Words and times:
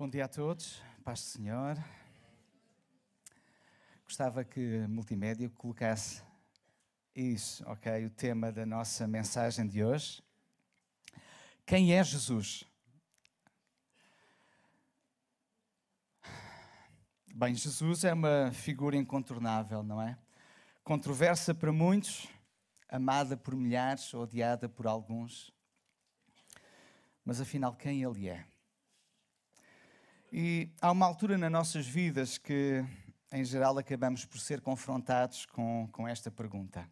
Bom 0.00 0.08
dia 0.08 0.24
a 0.24 0.28
todos, 0.28 0.80
paz 1.04 1.20
do 1.20 1.26
Senhor. 1.26 1.76
Gostava 4.02 4.42
que 4.42 4.78
multimédia 4.88 5.50
colocasse 5.50 6.22
isso, 7.14 7.62
ok? 7.68 8.06
O 8.06 8.08
tema 8.08 8.50
da 8.50 8.64
nossa 8.64 9.06
mensagem 9.06 9.66
de 9.66 9.84
hoje. 9.84 10.22
Quem 11.66 11.94
é 11.94 12.02
Jesus? 12.02 12.64
Bem, 17.34 17.54
Jesus 17.54 18.02
é 18.02 18.14
uma 18.14 18.50
figura 18.52 18.96
incontornável, 18.96 19.82
não 19.82 20.00
é? 20.00 20.16
Controversa 20.82 21.54
para 21.54 21.74
muitos, 21.74 22.26
amada 22.88 23.36
por 23.36 23.54
milhares, 23.54 24.14
odiada 24.14 24.66
por 24.66 24.86
alguns. 24.86 25.52
Mas 27.22 27.38
afinal, 27.38 27.76
quem 27.76 28.02
ele 28.02 28.30
é? 28.30 28.49
E 30.32 30.70
há 30.80 30.92
uma 30.92 31.06
altura 31.06 31.36
nas 31.36 31.50
nossas 31.50 31.84
vidas 31.88 32.38
que, 32.38 32.84
em 33.32 33.44
geral, 33.44 33.76
acabamos 33.76 34.24
por 34.24 34.38
ser 34.38 34.60
confrontados 34.60 35.44
com, 35.44 35.88
com 35.90 36.06
esta 36.06 36.30
pergunta. 36.30 36.88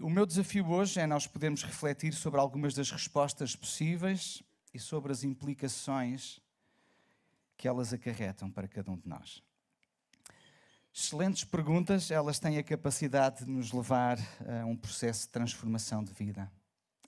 O 0.00 0.08
meu 0.08 0.24
desafio 0.24 0.66
hoje 0.70 0.98
é 1.00 1.06
nós 1.06 1.26
podermos 1.26 1.62
refletir 1.62 2.14
sobre 2.14 2.40
algumas 2.40 2.72
das 2.72 2.90
respostas 2.90 3.54
possíveis 3.54 4.42
e 4.72 4.78
sobre 4.78 5.12
as 5.12 5.22
implicações 5.22 6.40
que 7.58 7.68
elas 7.68 7.92
acarretam 7.92 8.50
para 8.50 8.66
cada 8.66 8.90
um 8.90 8.96
de 8.96 9.06
nós. 9.06 9.42
Excelentes 10.94 11.44
perguntas, 11.44 12.10
elas 12.10 12.38
têm 12.38 12.56
a 12.56 12.62
capacidade 12.62 13.44
de 13.44 13.50
nos 13.50 13.70
levar 13.70 14.16
a 14.62 14.64
um 14.64 14.76
processo 14.76 15.26
de 15.26 15.28
transformação 15.28 16.02
de 16.02 16.12
vida. 16.14 16.50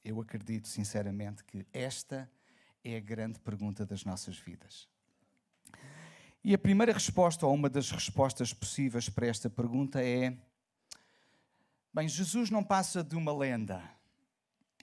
Eu 0.05 0.21
acredito 0.21 0.69
sinceramente 0.69 1.43
que 1.43 1.66
esta 1.73 2.30
é 2.89 2.97
a 2.97 3.01
grande 3.01 3.41
pergunta 3.41 3.85
das 3.85 4.05
nossas 4.05 4.39
vidas. 4.39 4.89
E 6.45 6.55
a 6.55 6.59
primeira 6.59 6.93
resposta, 6.93 7.45
ou 7.45 7.52
uma 7.52 7.69
das 7.69 7.91
respostas 7.91 8.52
possíveis 8.52 9.09
para 9.09 9.27
esta 9.27 9.51
pergunta 9.51 10.01
é: 10.01 10.37
bem, 11.93 12.09
Jesus 12.09 12.49
não 12.49 12.63
passa 12.63 13.02
de 13.02 13.16
uma 13.16 13.37
lenda, 13.37 13.83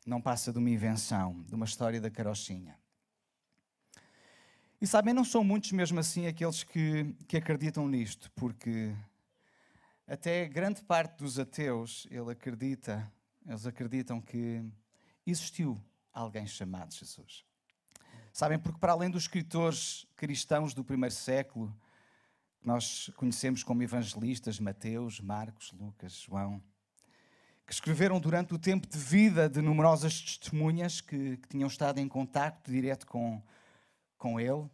não 0.05 0.21
passa 0.21 0.51
de 0.51 0.59
uma 0.59 0.69
invenção, 0.69 1.41
de 1.43 1.55
uma 1.55 1.63
história 1.63 2.01
da 2.01 2.11
carochinha. 2.11 2.77
E 4.81 4.85
sabem, 4.85 5.13
não 5.13 5.23
são 5.23 5.45
muitos 5.45 5.71
mesmo 5.71 5.97
assim 6.01 6.27
aqueles 6.27 6.61
que, 6.61 7.15
que 7.25 7.37
acreditam 7.37 7.87
nisto, 7.87 8.29
porque 8.35 8.93
até 10.05 10.45
grande 10.45 10.83
parte 10.83 11.19
dos 11.19 11.39
ateus, 11.39 12.05
ele 12.11 12.33
acredita, 12.33 13.09
eles 13.45 13.65
acreditam 13.65 14.19
que 14.19 14.61
existiu 15.25 15.81
alguém 16.11 16.45
chamado 16.45 16.93
Jesus. 16.93 17.45
Sabem, 18.33 18.57
porque 18.57 18.79
para 18.79 18.93
além 18.93 19.11
dos 19.11 19.25
escritores 19.25 20.07
cristãos 20.15 20.73
do 20.73 20.83
primeiro 20.83 21.13
século, 21.13 21.71
que 22.59 22.65
nós 22.65 23.11
conhecemos 23.15 23.63
como 23.63 23.83
evangelistas, 23.83 24.59
Mateus, 24.59 25.19
Marcos, 25.19 25.71
Lucas, 25.71 26.13
João, 26.13 26.59
que 27.63 27.73
escreveram 27.73 28.19
durante 28.19 28.51
o 28.51 28.57
tempo 28.57 28.87
de 28.87 28.97
vida 28.97 29.47
de 29.47 29.61
numerosas 29.61 30.19
testemunhas 30.19 30.99
que, 30.99 31.37
que 31.37 31.47
tinham 31.47 31.67
estado 31.67 31.99
em 31.99 32.07
contacto 32.07 32.71
direto 32.71 33.05
com, 33.05 33.39
com 34.17 34.39
ele, 34.39 34.67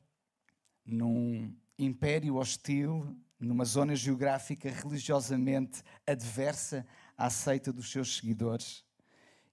num 0.86 1.54
império 1.78 2.38
hostil, 2.38 3.14
numa 3.38 3.66
zona 3.66 3.94
geográfica 3.94 4.72
religiosamente 4.72 5.84
adversa 6.08 6.88
à 7.18 7.30
seita 7.30 7.74
dos 7.74 7.92
seus 7.92 8.16
seguidores. 8.16 8.86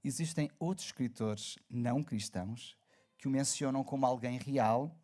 Existem 0.04 0.48
outros 0.60 0.86
escritores 0.86 1.58
não 1.68 2.04
cristãos 2.04 2.76
que 3.18 3.26
o 3.26 3.30
mencionam 3.30 3.82
como 3.82 4.06
alguém 4.06 4.38
real, 4.38 4.94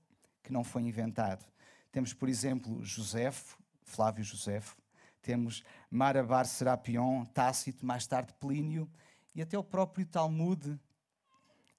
que 0.42 0.52
não 0.52 0.64
foi 0.64 0.82
inventado. 0.82 1.44
Temos, 1.91 2.12
por 2.12 2.28
exemplo, 2.28 2.82
Josefo, 2.84 3.58
Flávio 3.82 4.24
Josefo, 4.24 4.77
temos 5.20 5.62
Marabar 5.91 6.46
Serapion, 6.46 7.24
Tácito, 7.27 7.86
mais 7.86 8.06
tarde 8.06 8.34
Plínio, 8.40 8.90
e 9.34 9.40
até 9.40 9.56
o 9.56 9.64
próprio 9.64 10.05
Talmud, 10.05 10.78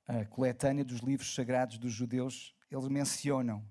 a 0.07 0.25
coletânea 0.25 0.83
dos 0.83 0.99
livros 0.99 1.33
sagrados 1.33 1.77
dos 1.77 1.91
judeus, 1.91 2.55
eles 2.71 2.87
mencionam 2.87 3.63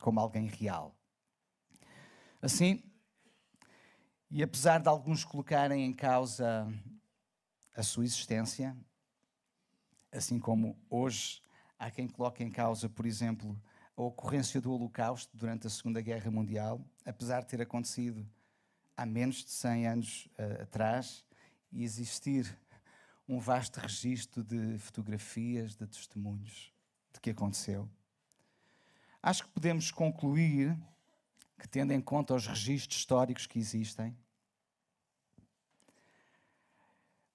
como 0.00 0.20
alguém 0.20 0.46
real. 0.46 0.96
Assim, 2.40 2.82
e 4.30 4.42
apesar 4.42 4.80
de 4.80 4.88
alguns 4.88 5.24
colocarem 5.24 5.84
em 5.84 5.92
causa 5.92 6.68
a 7.74 7.82
sua 7.82 8.04
existência, 8.04 8.76
assim 10.12 10.38
como 10.38 10.78
hoje 10.88 11.42
Há 11.78 11.90
quem 11.90 12.08
coloque 12.08 12.42
em 12.42 12.50
causa, 12.50 12.88
por 12.88 13.06
exemplo, 13.06 13.56
a 13.96 14.02
ocorrência 14.02 14.60
do 14.60 14.72
Holocausto 14.72 15.36
durante 15.36 15.66
a 15.66 15.70
Segunda 15.70 16.00
Guerra 16.00 16.30
Mundial, 16.30 16.84
apesar 17.04 17.40
de 17.42 17.48
ter 17.48 17.62
acontecido 17.62 18.26
há 18.96 19.06
menos 19.06 19.44
de 19.44 19.50
100 19.50 19.86
anos 19.86 20.28
uh, 20.38 20.62
atrás 20.62 21.24
e 21.70 21.84
existir 21.84 22.58
um 23.28 23.38
vasto 23.38 23.78
registro 23.78 24.42
de 24.42 24.76
fotografias, 24.78 25.76
de 25.76 25.86
testemunhos 25.86 26.72
de 27.12 27.20
que 27.20 27.30
aconteceu. 27.30 27.88
Acho 29.22 29.44
que 29.44 29.50
podemos 29.50 29.92
concluir 29.92 30.76
que, 31.58 31.68
tendo 31.68 31.92
em 31.92 32.00
conta 32.00 32.34
os 32.34 32.46
registros 32.46 32.98
históricos 32.98 33.46
que 33.46 33.58
existem, 33.58 34.16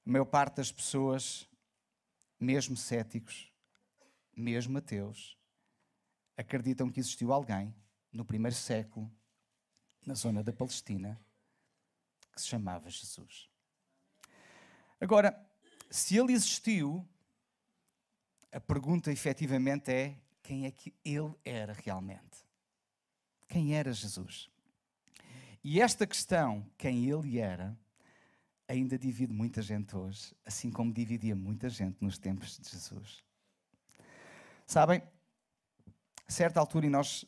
a 0.05 0.11
maior 0.11 0.25
parte 0.25 0.57
das 0.57 0.71
pessoas, 0.71 1.47
mesmo 2.37 2.75
céticos, 2.75 3.52
mesmo 4.35 4.77
ateus, 4.77 5.37
acreditam 6.37 6.89
que 6.89 6.99
existiu 6.99 7.31
alguém 7.31 7.73
no 8.11 8.25
primeiro 8.25 8.55
século, 8.55 9.11
na 10.05 10.13
zona 10.13 10.43
da 10.43 10.51
Palestina, 10.51 11.19
que 12.33 12.41
se 12.41 12.47
chamava 12.47 12.89
Jesus. 12.89 13.49
Agora, 14.99 15.35
se 15.89 16.17
ele 16.17 16.33
existiu, 16.33 17.07
a 18.51 18.59
pergunta 18.59 19.11
efetivamente 19.11 19.91
é: 19.91 20.17
quem 20.41 20.65
é 20.65 20.71
que 20.71 20.93
ele 21.03 21.33
era 21.43 21.73
realmente? 21.73 22.43
Quem 23.47 23.75
era 23.75 23.93
Jesus? 23.93 24.49
E 25.63 25.79
esta 25.79 26.05
questão, 26.05 26.69
quem 26.77 27.09
ele 27.09 27.39
era, 27.39 27.77
ainda 28.67 28.97
divide 28.97 29.31
muita 29.31 29.61
gente 29.61 29.95
hoje, 29.95 30.35
assim 30.45 30.71
como 30.71 30.91
dividia 30.91 31.35
muita 31.35 31.69
gente 31.69 31.97
nos 32.01 32.17
tempos 32.17 32.57
de 32.57 32.69
Jesus. 32.69 33.23
Sabem, 34.65 35.01
a 36.27 36.31
certa 36.31 36.59
altura, 36.59 36.85
e 36.85 36.89
nós 36.89 37.25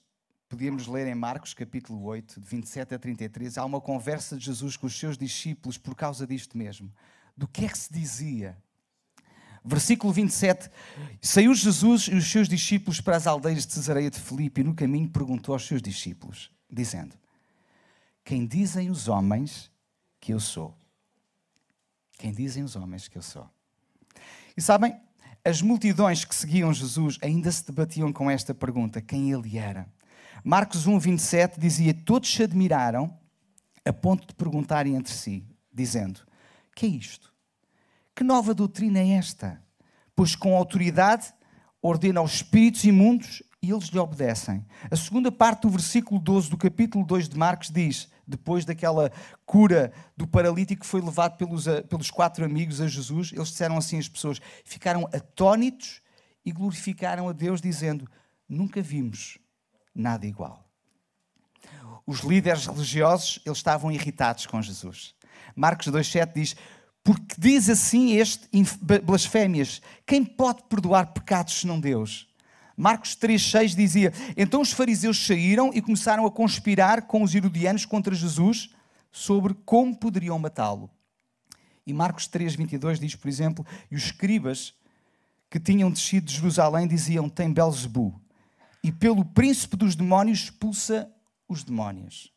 podíamos 0.48 0.88
ler 0.88 1.08
em 1.08 1.16
Marcos 1.16 1.54
capítulo 1.54 2.04
8, 2.04 2.40
de 2.40 2.48
27 2.48 2.96
a 2.96 3.00
33, 3.00 3.58
há 3.58 3.66
uma 3.66 3.82
conversa 3.82 4.38
de 4.38 4.46
Jesus 4.46 4.78
com 4.78 4.88
os 4.88 4.98
seus 4.98 5.18
discípulos 5.18 5.78
por 5.78 5.96
causa 5.96 6.26
disto 6.26 6.58
mesmo. 6.58 6.92
Do 7.36 7.48
que 7.48 7.66
é 7.66 7.68
que 7.68 7.78
se 7.78 7.92
dizia? 7.92 8.58
Versículo 9.64 10.14
27. 10.14 10.70
Saiu 11.22 11.54
Jesus 11.54 12.04
e 12.04 12.16
os 12.16 12.30
seus 12.30 12.48
discípulos 12.48 13.02
para 13.02 13.18
as 13.18 13.28
aldeias 13.28 13.66
de 13.66 13.74
Cesareia 13.74 14.10
de 14.12 14.20
Filipe 14.20 14.62
e 14.62 14.64
no 14.64 14.76
caminho 14.76 15.10
perguntou 15.10 15.54
aos 15.54 15.66
seus 15.66 15.82
discípulos, 15.82 16.52
dizendo: 16.70 17.16
Quem 18.24 18.46
dizem 18.46 18.90
os 18.90 19.08
homens 19.08 19.72
que 20.22 20.34
eu 20.34 20.40
sou? 20.40 20.78
Quem 22.18 22.32
dizem 22.32 22.64
os 22.64 22.76
homens 22.76 23.08
que 23.08 23.18
eu 23.18 23.22
sou? 23.22 23.50
E 24.56 24.62
sabem, 24.62 24.96
as 25.46 25.62
multidões 25.62 26.26
que 26.26 26.34
seguiam 26.34 26.74
Jesus 26.74 27.20
ainda 27.22 27.52
se 27.52 27.64
debatiam 27.64 28.12
com 28.12 28.30
esta 28.30 28.54
pergunta: 28.54 29.00
quem 29.00 29.32
ele 29.32 29.60
era? 29.60 29.88
Marcos 30.44 30.88
1, 30.88 30.98
27 30.98 31.60
dizia: 31.60 31.94
Todos 31.94 32.34
se 32.34 32.42
admiraram 32.42 33.16
a 33.86 33.94
ponto 33.94 34.28
de 34.28 34.34
perguntarem 34.34 34.96
entre 34.96 35.14
si, 35.14 35.46
dizendo: 35.72 36.22
Que 36.76 36.88
é 36.88 36.90
isto? 36.90 37.32
Que 38.16 38.24
nova 38.24 38.56
doutrina 38.56 39.00
é 39.00 39.10
esta? 39.10 39.62
Pois 40.16 40.36
com 40.36 40.56
autoridade 40.56 41.32
ordena 41.82 42.20
aos 42.20 42.36
espíritos 42.36 42.84
imundos 42.84 43.44
e 43.62 43.70
eles 43.70 43.90
lhe 43.90 44.00
obedecem. 44.00 44.66
A 44.90 44.96
segunda 44.96 45.32
parte 45.32 45.62
do 45.62 45.70
versículo 45.70 46.20
12 46.20 46.50
do 46.50 46.58
capítulo 46.58 47.06
2 47.06 47.30
de 47.30 47.38
Marcos 47.38 47.70
diz: 47.70 48.10
depois 48.28 48.66
daquela 48.66 49.12
cura 49.46 49.92
do 50.16 50.28
paralítico 50.28 50.82
que 50.82 50.88
foi 50.88 51.02
levado 51.02 51.38
pelos, 51.38 51.68
eh, 51.68 51.82
pelos 51.82 52.10
quatro 52.10 52.44
amigos 52.44 52.82
a 52.82 52.88
Jesus, 52.88 53.32
eles 53.34 53.50
disseram 53.50 53.78
assim 53.78 54.00
às 54.00 54.08
pessoas, 54.08 54.40
ficaram 54.64 55.08
atónitos 55.14 56.02
e 56.46 56.52
glorificaram 56.52 57.28
a 57.28 57.34
Deus, 57.34 57.62
dizendo: 57.62 58.10
Nunca 58.48 58.82
vimos 58.82 59.38
nada 59.94 60.26
igual. 60.26 60.64
Os 62.06 62.20
líderes 62.20 62.68
religiosos, 62.68 63.40
eles 63.46 63.58
estavam 63.58 63.92
irritados 63.92 64.46
com 64.46 64.62
Jesus. 64.62 65.16
Marcos 65.56 65.88
2,7 65.88 66.34
diz: 66.34 66.56
Porque 67.04 67.36
diz 67.38 67.70
assim 67.70 68.18
este 68.18 68.48
blasfémias: 69.04 69.82
Quem 70.06 70.24
pode 70.24 70.64
perdoar 70.64 71.14
pecados 71.14 71.60
senão 71.60 71.80
Deus? 71.80 72.28
Marcos 72.76 73.16
3,6 73.16 73.76
dizia: 73.76 74.14
Então 74.36 74.62
os 74.62 74.72
fariseus 74.72 75.26
saíram 75.26 75.72
e 75.74 75.82
começaram 75.82 76.26
a 76.26 76.32
conspirar 76.32 77.04
com 77.04 77.24
os 77.24 77.34
herodianos 77.34 77.86
contra 77.86 78.14
Jesus 78.14 78.70
sobre 79.12 79.54
como 79.66 79.96
poderiam 79.96 80.38
matá-lo. 80.38 80.90
E 81.88 81.94
Marcos 81.94 82.28
3,22 82.28 83.00
diz, 83.00 83.16
por 83.16 83.28
exemplo: 83.28 83.66
E 83.90 83.96
os 83.96 84.04
escribas 84.04 84.74
que 85.50 85.60
tinham 85.60 85.90
descido 85.90 86.26
de 86.26 86.36
Jerusalém 86.36 86.88
diziam: 86.88 87.30
Tem 87.30 87.52
Belzebu, 87.52 88.20
e 88.84 88.92
pelo 88.92 89.24
príncipe 89.24 89.78
dos 89.78 89.96
demónios 89.96 90.44
expulsa 90.44 91.10
os 91.48 91.64
demónios. 91.64 92.34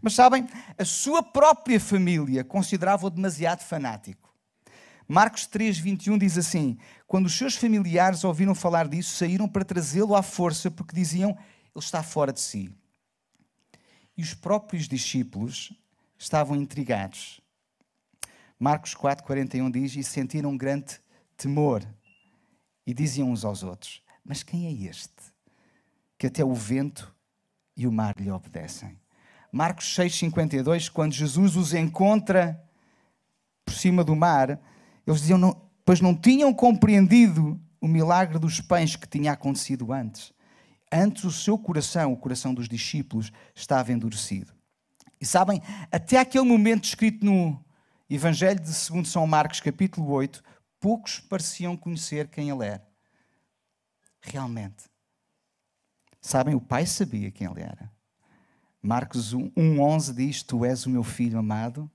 Mas 0.00 0.14
sabem, 0.14 0.46
a 0.78 0.84
sua 0.84 1.22
própria 1.22 1.80
família 1.80 2.44
considerava-o 2.44 3.10
demasiado 3.10 3.62
fanático. 3.62 4.29
Marcos 5.12 5.44
3, 5.46 5.76
21 5.76 6.16
diz 6.16 6.38
assim: 6.38 6.78
Quando 7.04 7.26
os 7.26 7.36
seus 7.36 7.56
familiares 7.56 8.22
ouviram 8.22 8.54
falar 8.54 8.86
disso, 8.86 9.16
saíram 9.16 9.48
para 9.48 9.64
trazê-lo 9.64 10.14
à 10.14 10.22
força, 10.22 10.70
porque 10.70 10.94
diziam: 10.94 11.30
Ele 11.30 11.84
está 11.84 12.00
fora 12.00 12.32
de 12.32 12.38
si. 12.38 12.72
E 14.16 14.22
os 14.22 14.34
próprios 14.34 14.86
discípulos 14.86 15.72
estavam 16.16 16.54
intrigados. 16.54 17.40
Marcos 18.56 18.94
4, 18.94 19.24
41 19.24 19.68
diz: 19.72 19.96
E 19.96 20.04
sentiram 20.04 20.50
um 20.50 20.56
grande 20.56 21.00
temor. 21.36 21.84
E 22.86 22.94
diziam 22.94 23.32
uns 23.32 23.44
aos 23.44 23.64
outros: 23.64 24.00
Mas 24.24 24.44
quem 24.44 24.66
é 24.66 24.88
este? 24.88 25.30
que 26.16 26.26
até 26.26 26.44
o 26.44 26.54
vento 26.54 27.12
e 27.74 27.86
o 27.86 27.90
mar 27.90 28.14
lhe 28.18 28.30
obedecem. 28.30 28.96
Marcos 29.50 29.86
6,52, 29.96 30.88
quando 30.88 31.14
Jesus 31.14 31.56
os 31.56 31.72
encontra 31.72 32.62
por 33.64 33.72
cima 33.72 34.04
do 34.04 34.14
mar, 34.14 34.60
eles 35.06 35.20
diziam, 35.20 35.38
não, 35.38 35.60
pois 35.84 36.00
não 36.00 36.14
tinham 36.14 36.52
compreendido 36.52 37.60
o 37.80 37.88
milagre 37.88 38.38
dos 38.38 38.60
pães 38.60 38.96
que 38.96 39.08
tinha 39.08 39.32
acontecido 39.32 39.92
antes. 39.92 40.32
Antes 40.92 41.24
o 41.24 41.30
seu 41.30 41.56
coração, 41.56 42.12
o 42.12 42.16
coração 42.16 42.52
dos 42.52 42.68
discípulos, 42.68 43.32
estava 43.54 43.92
endurecido. 43.92 44.52
E 45.20 45.26
sabem, 45.26 45.62
até 45.90 46.18
aquele 46.18 46.44
momento 46.44 46.84
escrito 46.84 47.24
no 47.24 47.62
Evangelho 48.08 48.58
de 48.58 48.70
2 48.90 49.08
São 49.08 49.26
Marcos, 49.26 49.60
capítulo 49.60 50.10
8, 50.10 50.42
poucos 50.80 51.20
pareciam 51.20 51.76
conhecer 51.76 52.28
quem 52.28 52.50
ele 52.50 52.64
era. 52.64 52.86
Realmente. 54.20 54.84
Sabem, 56.20 56.54
o 56.54 56.60
pai 56.60 56.86
sabia 56.86 57.30
quem 57.30 57.46
ele 57.46 57.62
era. 57.62 57.90
Marcos 58.82 59.34
1,11 59.34 60.14
diz: 60.14 60.42
Tu 60.42 60.64
és 60.64 60.86
o 60.86 60.90
meu 60.90 61.04
filho 61.04 61.38
amado, 61.38 61.90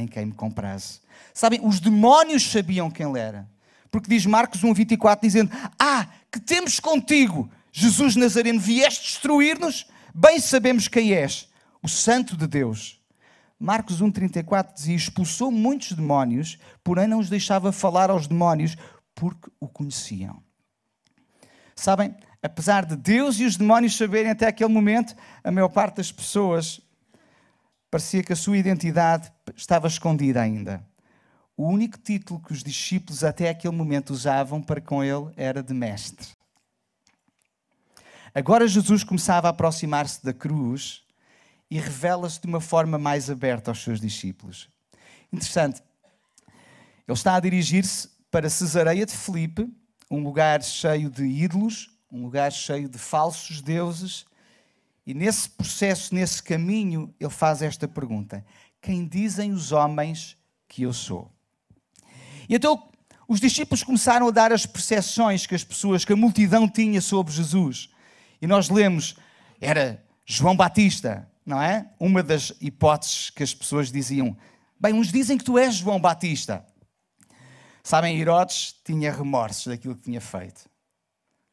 em 0.00 0.06
quem 0.06 0.26
me 0.26 0.32
comprasse. 0.32 1.00
Sabem, 1.32 1.60
os 1.62 1.80
demónios 1.80 2.50
sabiam 2.50 2.90
quem 2.90 3.08
ele 3.08 3.18
era. 3.18 3.48
Porque 3.90 4.08
diz 4.08 4.24
Marcos 4.26 4.62
1,24 4.62 5.20
dizendo: 5.20 5.50
Ah, 5.78 6.08
que 6.30 6.40
temos 6.40 6.78
contigo, 6.78 7.50
Jesus 7.72 8.16
Nazareno, 8.16 8.60
vieste 8.60 9.02
destruir-nos? 9.02 9.86
Bem 10.14 10.40
sabemos 10.40 10.88
quem 10.88 11.12
és, 11.12 11.48
o 11.82 11.88
Santo 11.88 12.36
de 12.36 12.46
Deus. 12.46 13.00
Marcos 13.58 14.00
1,34 14.00 14.74
dizia: 14.74 14.96
Expulsou 14.96 15.50
muitos 15.50 15.92
demónios, 15.92 16.58
porém 16.82 17.06
não 17.06 17.18
os 17.18 17.28
deixava 17.28 17.72
falar 17.72 18.10
aos 18.10 18.26
demónios, 18.26 18.76
porque 19.14 19.50
o 19.60 19.68
conheciam. 19.68 20.42
Sabem, 21.74 22.14
apesar 22.42 22.84
de 22.84 22.96
Deus 22.96 23.38
e 23.40 23.44
os 23.44 23.56
demónios 23.56 23.96
saberem 23.96 24.30
até 24.30 24.46
aquele 24.46 24.72
momento, 24.72 25.14
a 25.42 25.50
maior 25.50 25.68
parte 25.68 25.96
das 25.96 26.12
pessoas 26.12 26.80
parecia 27.90 28.22
que 28.22 28.32
a 28.32 28.36
sua 28.36 28.56
identidade 28.56 29.30
estava 29.56 29.88
escondida 29.88 30.40
ainda. 30.40 30.86
O 31.56 31.66
único 31.68 31.98
título 31.98 32.40
que 32.40 32.52
os 32.52 32.62
discípulos 32.62 33.22
até 33.24 33.50
aquele 33.50 33.74
momento 33.74 34.10
usavam 34.10 34.62
para 34.62 34.80
com 34.80 35.02
ele 35.04 35.30
era 35.36 35.62
de 35.62 35.74
mestre. 35.74 36.28
Agora 38.34 38.68
Jesus 38.68 39.02
começava 39.02 39.48
a 39.48 39.50
aproximar-se 39.50 40.24
da 40.24 40.32
cruz 40.32 41.02
e 41.70 41.78
revela-se 41.78 42.40
de 42.40 42.46
uma 42.46 42.60
forma 42.60 42.96
mais 42.96 43.28
aberta 43.28 43.70
aos 43.70 43.82
seus 43.82 44.00
discípulos. 44.00 44.68
Interessante. 45.32 45.82
Ele 47.06 47.16
está 47.16 47.34
a 47.34 47.40
dirigir-se 47.40 48.08
para 48.30 48.48
Cesareia 48.48 49.04
de 49.04 49.12
Filipe, 49.12 49.68
um 50.10 50.22
lugar 50.22 50.62
cheio 50.62 51.10
de 51.10 51.24
ídolos, 51.24 51.90
um 52.10 52.22
lugar 52.22 52.52
cheio 52.52 52.88
de 52.88 52.98
falsos 52.98 53.60
deuses. 53.60 54.24
E 55.10 55.14
nesse 55.14 55.50
processo, 55.50 56.14
nesse 56.14 56.40
caminho, 56.40 57.12
ele 57.18 57.30
faz 57.30 57.62
esta 57.62 57.88
pergunta: 57.88 58.44
Quem 58.80 59.04
dizem 59.04 59.50
os 59.50 59.72
homens 59.72 60.36
que 60.68 60.82
eu 60.84 60.92
sou? 60.92 61.28
E 62.48 62.54
então 62.54 62.88
os 63.26 63.40
discípulos 63.40 63.82
começaram 63.82 64.28
a 64.28 64.30
dar 64.30 64.52
as 64.52 64.66
percepções 64.66 65.48
que 65.48 65.54
as 65.56 65.64
pessoas, 65.64 66.04
que 66.04 66.12
a 66.12 66.16
multidão 66.16 66.68
tinha 66.68 67.00
sobre 67.00 67.32
Jesus. 67.32 67.90
E 68.40 68.46
nós 68.46 68.68
lemos, 68.68 69.16
era 69.60 70.00
João 70.24 70.56
Batista, 70.56 71.28
não 71.44 71.60
é? 71.60 71.90
Uma 71.98 72.22
das 72.22 72.52
hipóteses 72.60 73.30
que 73.30 73.42
as 73.42 73.52
pessoas 73.52 73.90
diziam. 73.90 74.36
Bem, 74.78 74.94
uns 74.94 75.10
dizem 75.10 75.36
que 75.36 75.42
tu 75.42 75.58
és 75.58 75.74
João 75.74 76.00
Batista. 76.00 76.64
Sabem, 77.82 78.16
Herodes 78.16 78.76
tinha 78.84 79.10
remorsos 79.10 79.66
daquilo 79.66 79.96
que 79.96 80.02
tinha 80.02 80.20
feito. 80.20 80.69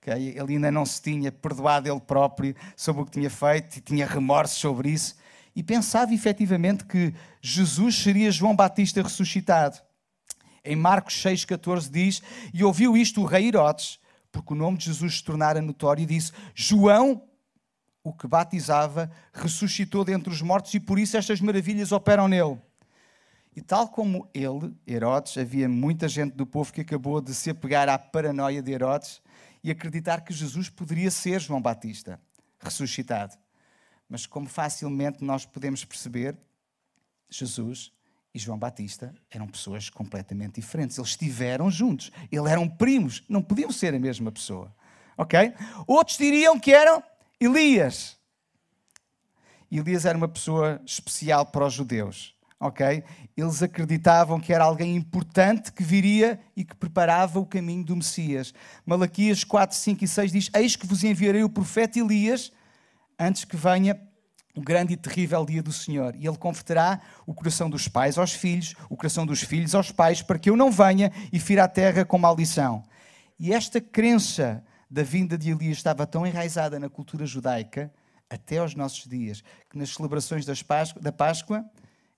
Okay? 0.07 0.29
Ele 0.37 0.53
ainda 0.53 0.71
não 0.71 0.85
se 0.85 1.01
tinha 1.01 1.31
perdoado 1.31 1.89
ele 1.89 1.99
próprio 1.99 2.55
sobre 2.75 3.01
o 3.01 3.05
que 3.05 3.11
tinha 3.11 3.29
feito 3.29 3.77
e 3.77 3.81
tinha 3.81 4.05
remorsos 4.05 4.57
sobre 4.57 4.89
isso. 4.89 5.15
E 5.53 5.61
pensava 5.61 6.13
efetivamente 6.13 6.85
que 6.85 7.13
Jesus 7.41 7.95
seria 7.95 8.31
João 8.31 8.55
Batista 8.55 9.01
ressuscitado. 9.01 9.77
Em 10.63 10.75
Marcos 10.75 11.15
6,14 11.15 11.89
diz: 11.91 12.21
E 12.53 12.63
ouviu 12.63 12.95
isto 12.95 13.21
o 13.21 13.25
rei 13.25 13.47
Herodes, 13.47 13.99
porque 14.31 14.53
o 14.53 14.55
nome 14.55 14.77
de 14.77 14.85
Jesus 14.85 15.17
se 15.17 15.23
tornara 15.23 15.61
notório, 15.61 16.03
e 16.03 16.05
disse: 16.05 16.31
João, 16.53 17.23
o 18.03 18.13
que 18.13 18.27
batizava, 18.27 19.11
ressuscitou 19.33 20.05
dentre 20.05 20.31
os 20.31 20.41
mortos, 20.41 20.73
e 20.73 20.79
por 20.79 20.99
isso 20.99 21.17
estas 21.17 21.41
maravilhas 21.41 21.91
operam 21.91 22.27
nele. 22.27 22.59
E 23.55 23.61
tal 23.61 23.87
como 23.87 24.29
ele, 24.35 24.75
Herodes, 24.87 25.35
havia 25.37 25.67
muita 25.67 26.07
gente 26.07 26.35
do 26.35 26.45
povo 26.45 26.71
que 26.71 26.81
acabou 26.81 27.19
de 27.19 27.33
se 27.33 27.49
apegar 27.49 27.89
à 27.89 27.97
paranoia 27.97 28.61
de 28.61 28.71
Herodes 28.71 29.19
e 29.67 29.71
acreditar 29.71 30.21
que 30.21 30.33
Jesus 30.33 30.69
poderia 30.69 31.11
ser 31.11 31.41
João 31.41 31.61
Batista, 31.61 32.21
ressuscitado. 32.57 33.37
Mas 34.07 34.25
como 34.25 34.47
facilmente 34.47 35.21
nós 35.21 35.45
podemos 35.45 35.83
perceber, 35.83 36.37
Jesus 37.29 37.91
e 38.33 38.39
João 38.39 38.57
Batista 38.57 39.13
eram 39.29 39.45
pessoas 39.45 39.89
completamente 39.89 40.61
diferentes. 40.61 40.97
Eles 40.97 41.09
estiveram 41.09 41.69
juntos, 41.69 42.13
eles 42.31 42.49
eram 42.49 42.65
primos, 42.65 43.25
não 43.27 43.41
podiam 43.41 43.69
ser 43.69 43.93
a 43.93 43.99
mesma 43.99 44.31
pessoa. 44.31 44.73
Ok? 45.17 45.53
Outros 45.85 46.17
diriam 46.17 46.57
que 46.57 46.71
eram 46.71 47.03
Elias. 47.37 48.17
Elias 49.69 50.05
era 50.05 50.17
uma 50.17 50.29
pessoa 50.29 50.81
especial 50.85 51.45
para 51.45 51.65
os 51.65 51.73
judeus 51.73 52.36
ok? 52.59 53.03
Eles 53.35 53.61
acreditavam 53.61 54.39
que 54.39 54.51
era 54.51 54.63
alguém 54.63 54.95
importante 54.95 55.71
que 55.71 55.83
viria 55.83 56.39
e 56.55 56.63
que 56.63 56.75
preparava 56.75 57.39
o 57.39 57.45
caminho 57.45 57.83
do 57.83 57.95
Messias. 57.95 58.53
Malaquias 58.85 59.43
4, 59.43 59.75
5 59.75 60.03
e 60.03 60.07
6 60.07 60.31
diz: 60.31 60.49
Eis 60.53 60.75
que 60.75 60.87
vos 60.87 61.03
enviarei 61.03 61.43
o 61.43 61.49
profeta 61.49 61.99
Elias 61.99 62.51
antes 63.19 63.45
que 63.45 63.55
venha 63.55 63.99
o 64.55 64.61
grande 64.61 64.93
e 64.93 64.97
terrível 64.97 65.45
dia 65.45 65.61
do 65.61 65.71
Senhor. 65.71 66.15
E 66.15 66.27
ele 66.27 66.37
converterá 66.37 66.99
o 67.27 67.33
coração 67.33 67.69
dos 67.69 67.87
pais 67.87 68.17
aos 68.17 68.33
filhos, 68.33 68.73
o 68.89 68.97
coração 68.97 69.25
dos 69.25 69.43
filhos 69.43 69.75
aos 69.75 69.91
pais, 69.91 70.21
para 70.21 70.39
que 70.39 70.49
eu 70.49 70.57
não 70.57 70.71
venha 70.71 71.11
e 71.31 71.39
fira 71.39 71.63
a 71.63 71.67
terra 71.67 72.03
com 72.03 72.17
maldição. 72.17 72.83
E 73.39 73.53
esta 73.53 73.79
crença 73.79 74.63
da 74.89 75.03
vinda 75.03 75.37
de 75.37 75.51
Elias 75.51 75.77
estava 75.77 76.07
tão 76.07 76.25
enraizada 76.25 76.79
na 76.79 76.89
cultura 76.89 77.25
judaica, 77.25 77.93
até 78.29 78.57
aos 78.57 78.73
nossos 78.73 79.07
dias, 79.07 79.43
que 79.69 79.77
nas 79.77 79.93
celebrações 79.93 80.45
da 80.45 81.11
Páscoa 81.11 81.63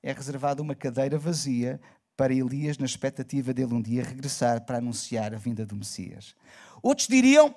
é 0.01 0.11
reservada 0.11 0.61
uma 0.61 0.75
cadeira 0.75 1.17
vazia 1.17 1.79
para 2.15 2.33
Elias, 2.33 2.77
na 2.77 2.85
expectativa 2.85 3.53
dele 3.53 3.73
um 3.73 3.81
dia 3.81 4.03
regressar 4.03 4.65
para 4.65 4.77
anunciar 4.77 5.33
a 5.33 5.37
vinda 5.37 5.65
do 5.65 5.75
Messias. 5.75 6.35
Outros 6.81 7.07
diriam, 7.07 7.55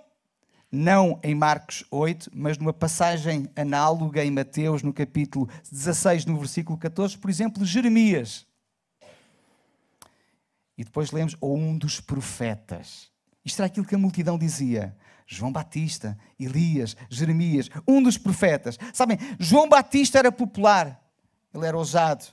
não 0.71 1.19
em 1.23 1.35
Marcos 1.35 1.85
8, 1.91 2.31
mas 2.33 2.57
numa 2.59 2.73
passagem 2.73 3.49
análoga 3.57 4.25
em 4.25 4.31
Mateus, 4.31 4.83
no 4.83 4.93
capítulo 4.93 5.49
16, 5.71 6.27
no 6.27 6.39
versículo 6.39 6.79
14, 6.79 7.19
por 7.19 7.29
exemplo, 7.29 7.65
Jeremias. 7.65 8.47
E 10.79 10.85
depois 10.85 11.11
lemos, 11.11 11.37
ou 11.41 11.57
um 11.57 11.77
dos 11.77 12.01
profetas. 12.01 13.11
Isto 13.45 13.63
era 13.63 13.67
aquilo 13.67 13.87
que 13.87 13.97
a 13.97 13.99
multidão 13.99 14.39
dizia. 14.39 14.97
João 15.27 15.51
Batista, 15.51 16.17
Elias, 16.39 16.97
Jeremias, 17.11 17.69
um 17.87 18.01
dos 18.01 18.17
profetas. 18.17 18.79
Sabem, 18.93 19.19
João 19.41 19.69
Batista 19.69 20.19
era 20.19 20.31
popular 20.31 21.02
ele 21.53 21.67
era 21.67 21.77
ousado. 21.77 22.25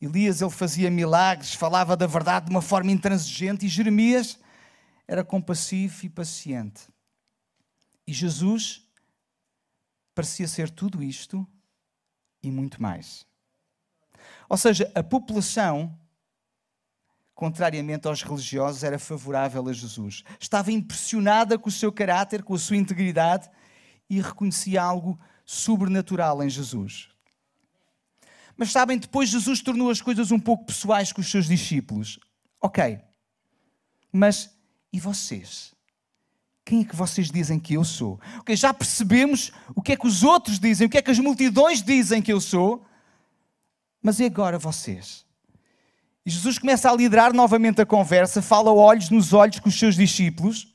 Elias 0.00 0.40
ele 0.40 0.50
fazia 0.50 0.90
milagres, 0.90 1.54
falava 1.54 1.96
da 1.96 2.06
verdade 2.06 2.46
de 2.46 2.50
uma 2.50 2.62
forma 2.62 2.92
intransigente 2.92 3.66
e 3.66 3.68
Jeremias 3.68 4.38
era 5.06 5.24
compassivo 5.24 6.04
e 6.04 6.08
paciente. 6.08 6.82
E 8.06 8.12
Jesus 8.12 8.86
parecia 10.14 10.46
ser 10.46 10.70
tudo 10.70 11.02
isto 11.02 11.46
e 12.42 12.50
muito 12.50 12.80
mais. 12.80 13.26
Ou 14.48 14.56
seja, 14.56 14.90
a 14.94 15.02
população, 15.02 15.98
contrariamente 17.34 18.06
aos 18.06 18.22
religiosos, 18.22 18.82
era 18.82 18.98
favorável 18.98 19.66
a 19.68 19.72
Jesus. 19.72 20.24
Estava 20.38 20.72
impressionada 20.72 21.58
com 21.58 21.68
o 21.68 21.72
seu 21.72 21.92
caráter, 21.92 22.42
com 22.42 22.54
a 22.54 22.58
sua 22.58 22.76
integridade 22.76 23.50
e 24.08 24.20
reconhecia 24.20 24.82
algo 24.82 25.18
sobrenatural 25.44 26.42
em 26.42 26.48
Jesus. 26.48 27.10
Mas 28.58 28.70
sabem, 28.70 28.98
depois 28.98 29.30
Jesus 29.30 29.62
tornou 29.62 29.88
as 29.88 30.02
coisas 30.02 30.30
um 30.30 30.38
pouco 30.38 30.66
pessoais 30.66 31.12
com 31.12 31.22
os 31.22 31.30
seus 31.30 31.46
discípulos. 31.46 32.18
Ok, 32.60 33.00
mas 34.12 34.54
e 34.92 35.00
vocês? 35.00 35.72
quem 36.68 36.82
é 36.82 36.84
que 36.84 36.94
vocês 36.94 37.30
dizem 37.30 37.58
que 37.58 37.72
eu 37.72 37.82
sou? 37.82 38.20
Ok, 38.40 38.54
já 38.54 38.74
percebemos 38.74 39.50
o 39.74 39.80
que 39.80 39.92
é 39.92 39.96
que 39.96 40.06
os 40.06 40.22
outros 40.22 40.58
dizem, 40.58 40.86
o 40.86 40.90
que 40.90 40.98
é 40.98 41.02
que 41.02 41.10
as 41.10 41.18
multidões 41.18 41.82
dizem 41.82 42.20
que 42.20 42.30
eu 42.30 42.42
sou, 42.42 42.84
mas 44.02 44.20
e 44.20 44.26
agora 44.26 44.58
vocês? 44.58 45.24
E 46.26 46.30
Jesus 46.30 46.58
começa 46.58 46.90
a 46.90 46.94
liderar 46.94 47.32
novamente 47.32 47.80
a 47.80 47.86
conversa, 47.86 48.42
fala 48.42 48.70
olhos 48.70 49.08
nos 49.08 49.32
olhos 49.32 49.58
com 49.58 49.70
os 49.70 49.78
seus 49.78 49.96
discípulos 49.96 50.74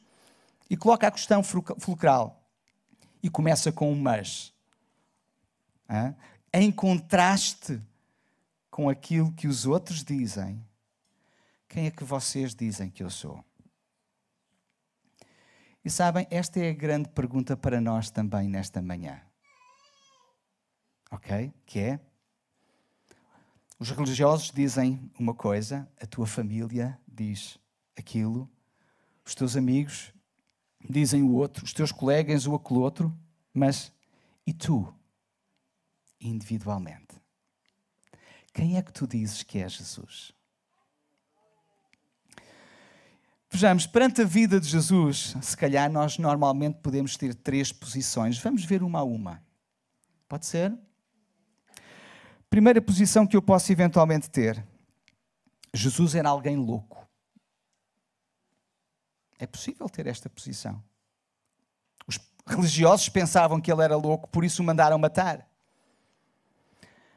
e 0.67 0.75
coloca 0.75 1.07
a 1.07 1.11
questão 1.11 1.43
fulcral. 1.43 2.43
E 3.21 3.29
começa 3.29 3.71
com 3.71 3.91
um 3.91 3.95
mas. 3.95 4.51
Em 6.53 6.71
contraste 6.71 7.81
com 8.69 8.87
aquilo 8.87 9.31
que 9.31 9.47
os 9.47 9.65
outros 9.65 10.03
dizem, 10.03 10.63
quem 11.67 11.87
é 11.87 11.91
que 11.91 12.03
vocês 12.03 12.53
dizem 12.53 12.89
que 12.89 13.01
eu 13.01 13.09
sou? 13.09 13.43
E 15.83 15.89
sabem, 15.89 16.27
esta 16.29 16.59
é 16.59 16.69
a 16.69 16.73
grande 16.73 17.09
pergunta 17.09 17.57
para 17.57 17.81
nós 17.81 18.09
também 18.09 18.47
nesta 18.47 18.81
manhã. 18.81 19.19
Ok? 21.11 21.51
Que 21.65 21.79
é? 21.79 21.99
Os 23.79 23.89
religiosos 23.91 24.51
dizem 24.51 25.11
uma 25.19 25.33
coisa, 25.33 25.91
a 25.99 26.05
tua 26.05 26.25
família 26.25 26.97
diz 27.07 27.59
aquilo, 27.97 28.49
os 29.25 29.35
teus 29.35 29.57
amigos 29.57 30.13
dizem 30.89 31.21
o 31.21 31.33
outro, 31.33 31.65
os 31.65 31.73
teus 31.73 31.91
colegas 31.91 32.45
o 32.45 32.55
aquele 32.55 32.79
outro, 32.79 33.13
mas 33.53 33.91
e 34.45 34.53
tu, 34.53 34.93
individualmente? 36.23 37.21
Quem 38.53 38.77
é 38.77 38.81
que 38.81 38.93
tu 38.93 39.07
dizes 39.07 39.43
que 39.43 39.59
é 39.59 39.67
Jesus? 39.67 40.31
Vejamos, 43.49 43.85
perante 43.85 44.21
a 44.21 44.25
vida 44.25 44.59
de 44.59 44.67
Jesus, 44.67 45.35
se 45.39 45.55
calhar 45.55 45.91
nós 45.91 46.17
normalmente 46.17 46.79
podemos 46.79 47.15
ter 47.15 47.35
três 47.35 47.71
posições. 47.71 48.39
Vamos 48.39 48.65
ver 48.65 48.81
uma 48.81 48.99
a 48.99 49.03
uma. 49.03 49.43
Pode 50.27 50.47
ser? 50.47 50.75
Primeira 52.49 52.81
posição 52.81 53.27
que 53.27 53.35
eu 53.35 53.41
posso 53.43 53.71
eventualmente 53.71 54.27
ter: 54.27 54.65
Jesus 55.71 56.15
era 56.15 56.29
alguém 56.29 56.57
louco. 56.57 57.07
É 59.37 59.45
possível 59.45 59.87
ter 59.87 60.07
esta 60.07 60.29
posição. 60.29 60.83
Os 62.07 62.17
religiosos 62.47 63.09
pensavam 63.09 63.61
que 63.61 63.71
ele 63.71 63.83
era 63.83 63.95
louco, 63.95 64.27
por 64.29 64.43
isso 64.43 64.63
o 64.63 64.65
mandaram 64.65 64.97
matar. 64.97 65.47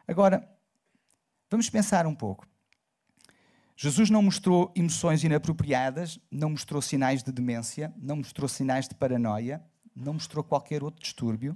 Agora, 0.08 0.48
vamos 1.50 1.68
pensar 1.68 2.06
um 2.06 2.14
pouco. 2.14 2.46
Jesus 3.76 4.08
não 4.08 4.22
mostrou 4.22 4.72
emoções 4.74 5.22
inapropriadas, 5.22 6.18
não 6.30 6.50
mostrou 6.50 6.80
sinais 6.80 7.22
de 7.22 7.30
demência, 7.30 7.92
não 7.98 8.16
mostrou 8.16 8.48
sinais 8.48 8.88
de 8.88 8.94
paranoia, 8.94 9.62
não 9.94 10.14
mostrou 10.14 10.42
qualquer 10.42 10.82
outro 10.82 11.02
distúrbio. 11.02 11.54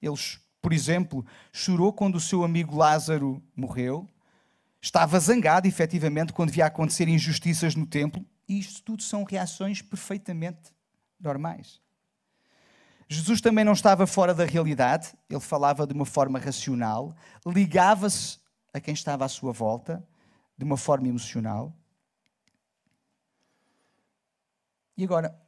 Ele, 0.00 0.14
por 0.60 0.72
exemplo, 0.72 1.26
chorou 1.52 1.92
quando 1.92 2.14
o 2.14 2.20
seu 2.20 2.44
amigo 2.44 2.76
Lázaro 2.76 3.42
morreu, 3.56 4.08
estava 4.80 5.18
zangado, 5.18 5.66
efetivamente, 5.66 6.32
quando 6.32 6.52
via 6.52 6.66
acontecer 6.66 7.08
injustiças 7.08 7.74
no 7.74 7.86
templo, 7.86 8.24
e 8.48 8.60
isto 8.60 8.80
tudo 8.82 9.02
são 9.02 9.24
reações 9.24 9.82
perfeitamente 9.82 10.72
normais. 11.18 11.81
Jesus 13.12 13.40
também 13.40 13.64
não 13.64 13.72
estava 13.72 14.06
fora 14.06 14.32
da 14.32 14.44
realidade, 14.44 15.12
ele 15.28 15.40
falava 15.40 15.86
de 15.86 15.92
uma 15.92 16.06
forma 16.06 16.38
racional, 16.38 17.14
ligava-se 17.46 18.38
a 18.72 18.80
quem 18.80 18.94
estava 18.94 19.24
à 19.24 19.28
sua 19.28 19.52
volta, 19.52 20.02
de 20.56 20.64
uma 20.64 20.76
forma 20.76 21.08
emocional. 21.08 21.76
E 24.96 25.04
agora, 25.04 25.38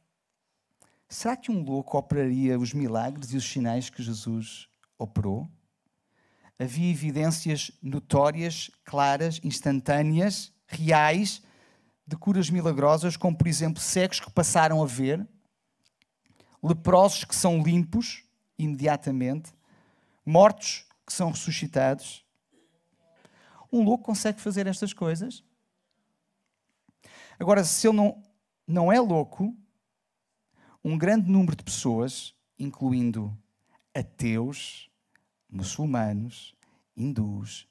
será 1.09 1.35
que 1.35 1.51
um 1.51 1.63
louco 1.63 1.97
operaria 1.97 2.59
os 2.59 2.73
milagres 2.73 3.33
e 3.33 3.37
os 3.37 3.49
sinais 3.49 3.89
que 3.89 4.03
Jesus 4.03 4.67
operou? 4.97 5.49
Havia 6.59 6.91
evidências 6.91 7.71
notórias, 7.81 8.69
claras, 8.83 9.41
instantâneas, 9.43 10.53
reais, 10.67 11.41
de 12.05 12.15
curas 12.15 12.49
milagrosas, 12.49 13.17
como 13.17 13.35
por 13.35 13.47
exemplo 13.47 13.81
cegos 13.81 14.19
que 14.19 14.31
passaram 14.31 14.83
a 14.83 14.85
ver, 14.85 15.27
leprosos 16.65 17.23
que 17.23 17.35
são 17.35 17.61
limpos 17.61 18.23
imediatamente, 18.57 19.53
mortos 20.25 20.87
que 21.05 21.13
são 21.13 21.29
ressuscitados. 21.29 22.25
Um 23.71 23.83
louco 23.83 24.05
consegue 24.05 24.41
fazer 24.41 24.65
estas 24.65 24.91
coisas? 24.91 25.43
Agora, 27.39 27.63
se 27.63 27.87
ele 27.87 27.97
não, 27.97 28.23
não 28.65 28.91
é 28.91 28.99
louco, 28.99 29.55
um 30.83 30.97
grande 30.97 31.29
número 31.29 31.55
de 31.55 31.63
pessoas, 31.63 32.33
incluindo 32.57 33.37
ateus, 33.93 34.89
muçulmanos, 35.47 36.55
hindus 36.97 37.67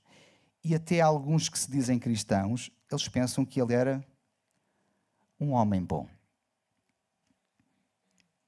e 0.63 0.75
até 0.75 1.01
alguns 1.01 1.49
que 1.49 1.59
se 1.59 1.71
dizem 1.71 1.99
cristãos, 1.99 2.71
eles 2.91 3.09
pensam 3.09 3.45
que 3.45 3.61
ele 3.61 3.75
era 3.75 4.07
um 5.41 5.51
homem 5.51 5.83
bom. 5.83 6.09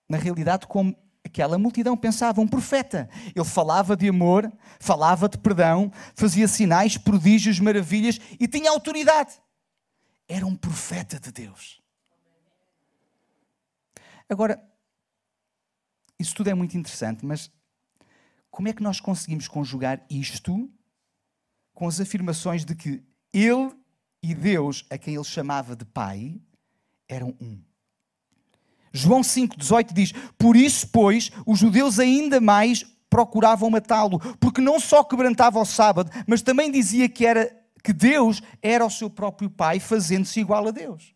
Na 0.09 0.19
realidade, 0.19 0.67
como 0.67 0.97
aquela 1.25 1.59
multidão 1.59 1.97
pensava, 1.97 2.41
um 2.41 2.49
profeta. 2.49 3.09
Ele 3.35 3.45
falava 3.45 3.97
de 3.97 4.09
amor, 4.09 4.51
falava 4.79 5.29
de 5.29 5.37
perdão, 5.37 5.93
fazia 6.15 6.49
sinais, 6.49 6.97
prodígios, 6.97 7.61
maravilhas 7.61 8.19
e 8.39 8.49
tinha 8.49 8.71
autoridade. 8.71 9.35
Era 10.29 10.47
um 10.47 10.57
profeta 10.57 11.21
de 11.21 11.31
Deus. 11.31 11.81
Agora, 14.29 14.61
isso 16.19 16.35
tudo 16.35 16.51
é 16.51 16.55
muito 16.55 16.77
interessante, 16.77 17.25
mas 17.25 17.51
como 18.51 18.69
é 18.69 18.73
que 18.73 18.83
nós 18.83 19.01
conseguimos 19.01 19.47
conjugar 19.47 20.05
isto 20.09 20.71
com 21.75 21.87
as 21.87 22.01
afirmações 22.01 22.65
de 22.65 22.75
que 22.75 23.05
ele 23.33 23.71
e 24.23 24.35
Deus, 24.35 24.85
a 24.91 24.97
quem 24.97 25.15
ele 25.15 25.25
chamava 25.25 25.77
de 25.77 25.85
Pai, 25.85 26.41
eram 27.07 27.37
um? 27.41 27.63
João 28.97 29.21
5,18 29.21 29.93
diz: 29.93 30.13
Por 30.39 30.57
isso, 30.57 30.89
pois, 30.89 31.31
os 31.45 31.59
judeus 31.59 31.99
ainda 31.99 32.41
mais 32.41 32.85
procuravam 33.09 33.71
matá-lo, 33.71 34.19
porque 34.41 34.61
não 34.61 34.81
só 34.81 35.05
quebrantava 35.05 35.61
o 35.61 35.65
sábado, 35.65 36.11
mas 36.27 36.43
também 36.43 36.71
dizia 36.71 37.09
que, 37.09 37.25
era, 37.25 37.55
que 37.83 37.93
Deus 37.93 38.43
era 38.63 38.85
o 38.85 38.91
seu 38.91 39.09
próprio 39.09 39.51
Pai, 39.51 39.79
fazendo-se 39.79 40.41
igual 40.41 40.67
a 40.67 40.71
Deus. 40.71 41.15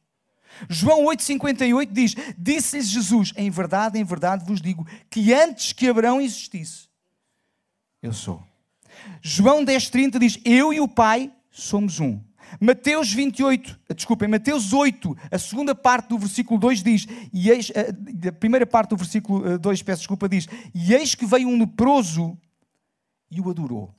João 0.69 1.05
8,58 1.07 1.89
diz: 1.91 2.15
Disse-lhes 2.37 2.89
Jesus: 2.89 3.33
Em 3.37 3.51
verdade, 3.51 3.99
em 3.99 4.05
verdade 4.05 4.45
vos 4.45 4.61
digo 4.61 4.87
que 5.09 5.33
antes 5.33 5.73
que 5.73 5.89
Abraão 5.89 6.21
existisse, 6.21 6.89
eu 8.03 8.13
sou. 8.13 8.43
João 9.23 9.65
10,30 9.65 10.19
diz: 10.19 10.39
Eu 10.45 10.73
e 10.73 10.81
o 10.81 10.89
Pai 10.89 11.33
somos 11.51 11.99
um. 11.99 12.21
Mateus 12.59 13.13
28, 13.13 13.79
desculpem, 13.95 14.29
Mateus 14.29 14.73
8, 14.73 15.17
a 15.31 15.39
segunda 15.39 15.75
parte 15.75 16.09
do 16.09 16.19
versículo 16.19 16.59
2 16.59 16.83
diz, 16.83 17.07
e 17.33 17.51
eis, 17.51 17.71
a, 17.71 18.29
a 18.29 18.33
primeira 18.33 18.67
parte 18.67 18.91
do 18.91 18.97
versículo 18.97 19.59
2, 19.59 19.83
peço 19.83 20.01
desculpa, 20.01 20.29
diz, 20.29 20.49
e 20.75 20.95
eis 20.95 21.15
que 21.15 21.27
veio 21.27 21.49
um 21.49 21.59
leproso 21.59 22.37
e 23.31 23.41
o 23.41 23.49
adorou. 23.51 23.95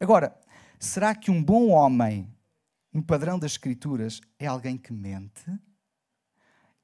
Agora, 0.00 0.36
será 0.78 1.14
que 1.14 1.30
um 1.30 1.42
bom 1.42 1.68
homem, 1.68 2.28
no 2.92 3.02
padrão 3.02 3.38
das 3.38 3.52
Escrituras, 3.52 4.20
é 4.38 4.46
alguém 4.46 4.76
que 4.76 4.92
mente? 4.92 5.44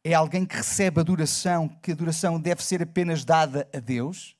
É 0.04 0.14
alguém 0.14 0.47
que 0.47 0.57
recebe 0.57 1.00
adoração, 1.00 1.68
que 1.68 1.90
a 1.90 1.95
adoração 1.95 2.40
deve 2.40 2.62
ser 2.62 2.83
apenas 2.83 3.25
dada 3.25 3.68
a 3.75 3.80
Deus? 3.80 4.37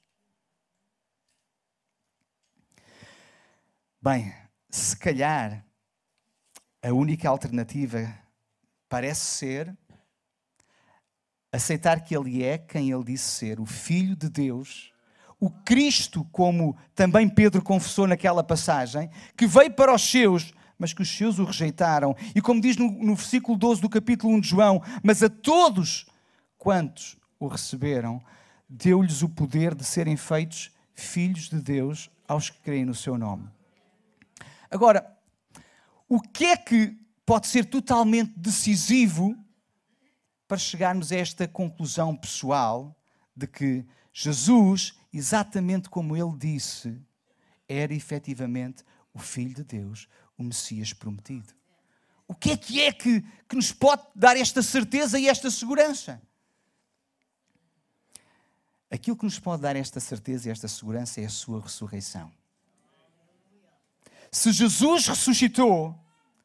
Bem, 4.00 4.33
se 4.71 4.97
calhar 4.97 5.67
a 6.82 6.92
única 6.92 7.28
alternativa 7.28 8.12
parece 8.88 9.25
ser 9.25 9.76
aceitar 11.52 12.00
que 12.00 12.16
Ele 12.16 12.44
é 12.44 12.58
quem 12.58 12.90
Ele 12.90 13.04
disse 13.04 13.30
ser, 13.30 13.61
o 13.61 13.66
Filho 13.66 14.14
de 14.14 14.28
Deus, 14.28 14.92
o 15.40 15.50
Cristo, 15.50 16.25
como 16.32 16.76
também 16.94 17.28
Pedro 17.28 17.62
confessou 17.62 18.06
naquela 18.06 18.42
passagem, 18.42 19.11
que 19.37 19.47
veio 19.47 19.73
para 19.73 19.94
os 19.94 20.02
seus, 20.02 20.52
mas 20.78 20.92
que 20.92 21.02
os 21.02 21.16
seus 21.16 21.38
o 21.38 21.44
rejeitaram. 21.44 22.14
E 22.35 22.40
como 22.40 22.61
diz 22.61 22.76
no, 22.76 22.90
no 22.90 23.14
versículo 23.14 23.56
12 23.56 23.80
do 23.80 23.88
capítulo 23.88 24.35
1 24.35 24.40
de 24.40 24.49
João, 24.49 24.82
mas 25.02 25.23
a 25.23 25.28
todos 25.28 26.06
quantos 26.56 27.16
o 27.38 27.47
receberam, 27.47 28.20
deu-lhes 28.68 29.23
o 29.23 29.28
poder 29.28 29.75
de 29.75 29.85
serem 29.85 30.16
feitos 30.16 30.73
filhos 30.92 31.49
de 31.49 31.61
Deus 31.61 32.11
aos 32.26 32.50
que 32.50 32.61
creem 32.61 32.85
no 32.85 32.94
seu 32.94 33.16
nome. 33.16 33.49
Agora, 34.70 35.17
o 36.09 36.21
que 36.21 36.47
é 36.47 36.57
que 36.57 36.97
pode 37.27 37.47
ser 37.47 37.67
totalmente 37.67 38.33
decisivo 38.37 39.37
para 40.47 40.57
chegarmos 40.57 41.12
a 41.12 41.17
esta 41.17 41.47
conclusão 41.47 42.17
pessoal 42.17 42.97
de 43.37 43.47
que 43.47 43.85
Jesus, 44.12 44.95
exatamente 45.12 45.91
como 45.91 46.17
ele 46.17 46.35
disse, 46.37 46.99
era 47.69 47.93
efetivamente 47.93 48.83
o 49.12 49.19
Filho 49.19 49.55
de 49.55 49.62
Deus, 49.62 50.09
o 50.38 50.43
Messias 50.43 50.93
prometido. 50.93 51.53
O 52.27 52.35
que 52.35 52.50
é 52.50 52.57
que 52.57 52.81
é 52.81 52.93
que, 52.93 53.21
que 53.49 53.57
nos 53.57 53.73
pode 53.73 54.03
dar 54.15 54.37
esta 54.37 54.62
certeza 54.62 55.19
e 55.19 55.29
esta 55.29 55.50
segurança? 55.50 56.21
Aquilo 58.91 59.17
que 59.17 59.25
nos 59.25 59.38
pode 59.38 59.62
dar 59.62 59.77
esta 59.77 60.00
certeza 60.00 60.49
e 60.49 60.53
esta 60.53 60.67
segurança 60.67 61.21
é 61.21 61.27
a 61.27 61.31
sua 61.31 61.61
ressurreição. 61.61 62.33
Se 64.30 64.52
Jesus 64.52 65.06
ressuscitou, 65.06 65.99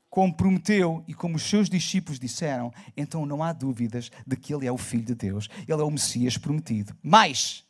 como 0.10 0.32
prometeu 0.32 1.04
e 1.08 1.14
como 1.14 1.38
os 1.38 1.44
seus 1.44 1.68
discípulos 1.68 2.20
disseram, 2.20 2.72
então 2.96 3.26
não 3.26 3.42
há 3.42 3.52
dúvidas 3.52 4.12
de 4.28 4.36
que 4.36 4.54
ele 4.54 4.68
é 4.68 4.72
o 4.72 4.78
Filho 4.78 5.06
de 5.06 5.16
Deus, 5.16 5.50
ele 5.68 5.82
é 5.82 5.84
o 5.84 5.90
Messias 5.90 6.38
prometido. 6.38 6.96
Mas, 7.02 7.66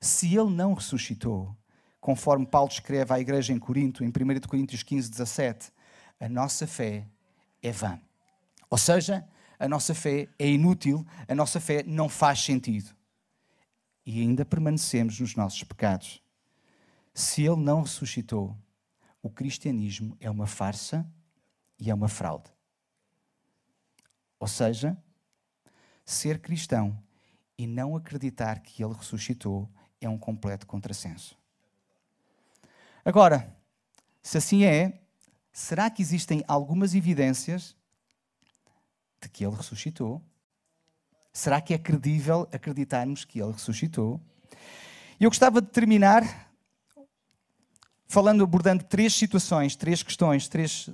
se 0.00 0.34
ele 0.34 0.50
não 0.50 0.72
ressuscitou, 0.72 1.54
conforme 2.00 2.46
Paulo 2.46 2.70
escreve 2.70 3.12
à 3.12 3.20
igreja 3.20 3.52
em 3.52 3.58
Corinto, 3.58 4.02
em 4.02 4.08
1 4.08 4.12
Coríntios 4.48 4.82
15, 4.82 5.10
17, 5.10 5.72
a 6.18 6.28
nossa 6.28 6.66
fé 6.66 7.06
é 7.62 7.70
vã. 7.70 8.00
Ou 8.70 8.78
seja, 8.78 9.28
a 9.58 9.68
nossa 9.68 9.94
fé 9.94 10.28
é 10.38 10.48
inútil, 10.48 11.06
a 11.28 11.34
nossa 11.34 11.60
fé 11.60 11.82
não 11.86 12.08
faz 12.08 12.40
sentido. 12.40 12.94
E 14.06 14.22
ainda 14.22 14.44
permanecemos 14.44 15.20
nos 15.20 15.36
nossos 15.36 15.62
pecados. 15.64 16.22
Se 17.12 17.42
ele 17.42 17.56
não 17.56 17.82
ressuscitou, 17.82 18.56
o 19.26 19.30
cristianismo 19.30 20.16
é 20.20 20.30
uma 20.30 20.46
farsa 20.46 21.04
e 21.80 21.90
é 21.90 21.94
uma 21.94 22.08
fraude. 22.08 22.48
Ou 24.38 24.46
seja, 24.46 24.96
ser 26.04 26.38
cristão 26.40 26.96
e 27.58 27.66
não 27.66 27.96
acreditar 27.96 28.60
que 28.60 28.84
ele 28.84 28.94
ressuscitou 28.94 29.68
é 30.00 30.08
um 30.08 30.16
completo 30.16 30.64
contrassenso. 30.64 31.36
Agora, 33.04 33.52
se 34.22 34.38
assim 34.38 34.64
é, 34.64 35.00
será 35.52 35.90
que 35.90 36.02
existem 36.02 36.44
algumas 36.46 36.94
evidências 36.94 37.74
de 39.20 39.28
que 39.28 39.44
ele 39.44 39.56
ressuscitou? 39.56 40.22
Será 41.32 41.60
que 41.60 41.74
é 41.74 41.78
credível 41.78 42.48
acreditarmos 42.52 43.24
que 43.24 43.40
ele 43.40 43.52
ressuscitou? 43.52 44.20
Eu 45.18 45.30
gostava 45.30 45.60
de 45.60 45.66
terminar 45.66 46.45
falando, 48.06 48.44
abordando 48.44 48.84
três 48.84 49.14
situações, 49.14 49.76
três 49.76 50.02
questões, 50.02 50.48
três 50.48 50.88